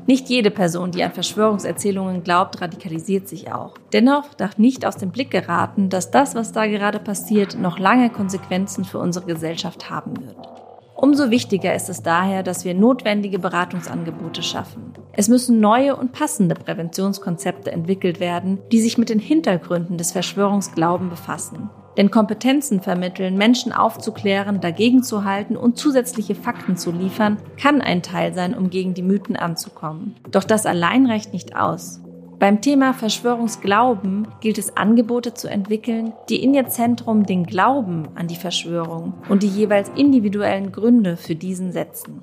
Nicht 0.07 0.29
jede 0.29 0.51
Person, 0.51 0.91
die 0.91 1.03
an 1.03 1.13
Verschwörungserzählungen 1.13 2.23
glaubt, 2.23 2.61
radikalisiert 2.61 3.27
sich 3.27 3.51
auch. 3.51 3.73
Dennoch 3.91 4.35
darf 4.35 4.59
nicht 4.59 4.85
aus 4.85 4.97
dem 4.97 5.11
Blick 5.11 5.31
geraten, 5.31 5.89
dass 5.89 6.11
das, 6.11 6.35
was 6.35 6.51
da 6.51 6.67
gerade 6.67 6.99
passiert, 6.99 7.57
noch 7.57 7.79
lange 7.79 8.11
Konsequenzen 8.11 8.85
für 8.85 8.99
unsere 8.99 9.25
Gesellschaft 9.25 9.89
haben 9.89 10.15
wird. 10.23 10.64
Umso 10.95 11.29
wichtiger 11.29 11.75
ist 11.75 11.89
es 11.89 12.03
daher, 12.03 12.41
dass 12.41 12.63
wir 12.63 12.73
notwendige 12.73 13.37
Beratungsangebote 13.37 14.41
schaffen. 14.41 14.93
Es 15.11 15.27
müssen 15.27 15.59
neue 15.59 15.95
und 15.95 16.13
passende 16.13 16.55
Präventionskonzepte 16.55 17.71
entwickelt 17.71 18.21
werden, 18.21 18.59
die 18.71 18.79
sich 18.79 18.97
mit 18.97 19.09
den 19.09 19.19
Hintergründen 19.19 19.97
des 19.97 20.13
Verschwörungsglauben 20.13 21.09
befassen. 21.09 21.69
Denn 21.97 22.11
Kompetenzen 22.11 22.81
vermitteln, 22.81 23.37
Menschen 23.37 23.71
aufzuklären, 23.71 24.61
dagegen 24.61 25.03
zu 25.03 25.23
halten 25.23 25.55
und 25.55 25.77
zusätzliche 25.77 26.35
Fakten 26.35 26.77
zu 26.77 26.91
liefern, 26.91 27.37
kann 27.57 27.81
ein 27.81 28.01
Teil 28.01 28.33
sein, 28.33 28.53
um 28.53 28.69
gegen 28.69 28.93
die 28.93 29.03
Mythen 29.03 29.35
anzukommen. 29.35 30.15
Doch 30.31 30.43
das 30.43 30.65
allein 30.65 31.05
reicht 31.05 31.33
nicht 31.33 31.55
aus. 31.55 32.01
Beim 32.45 32.61
Thema 32.61 32.93
Verschwörungsglauben 32.93 34.27
gilt 34.39 34.59
es 34.59 34.77
Angebote 34.77 35.33
zu 35.33 35.47
entwickeln, 35.47 36.13
die 36.29 36.43
in 36.43 36.53
ihr 36.53 36.67
Zentrum 36.67 37.25
den 37.25 37.43
Glauben 37.43 38.07
an 38.13 38.27
die 38.27 38.35
Verschwörung 38.35 39.15
und 39.29 39.41
die 39.41 39.47
jeweils 39.47 39.89
individuellen 39.95 40.71
Gründe 40.71 41.17
für 41.17 41.33
diesen 41.33 41.71
setzen. 41.71 42.21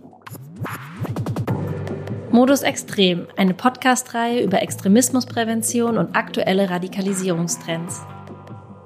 Modus 2.31 2.63
Extrem, 2.63 3.27
eine 3.37 3.53
Podcast-Reihe 3.53 4.45
über 4.45 4.63
Extremismusprävention 4.63 5.99
und 5.99 6.15
aktuelle 6.15 6.71
Radikalisierungstrends. 6.71 8.03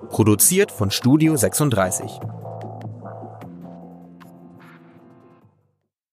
Produziert 0.09 0.73
von 0.73 0.91
Studio 0.91 1.37
36. 1.37 2.19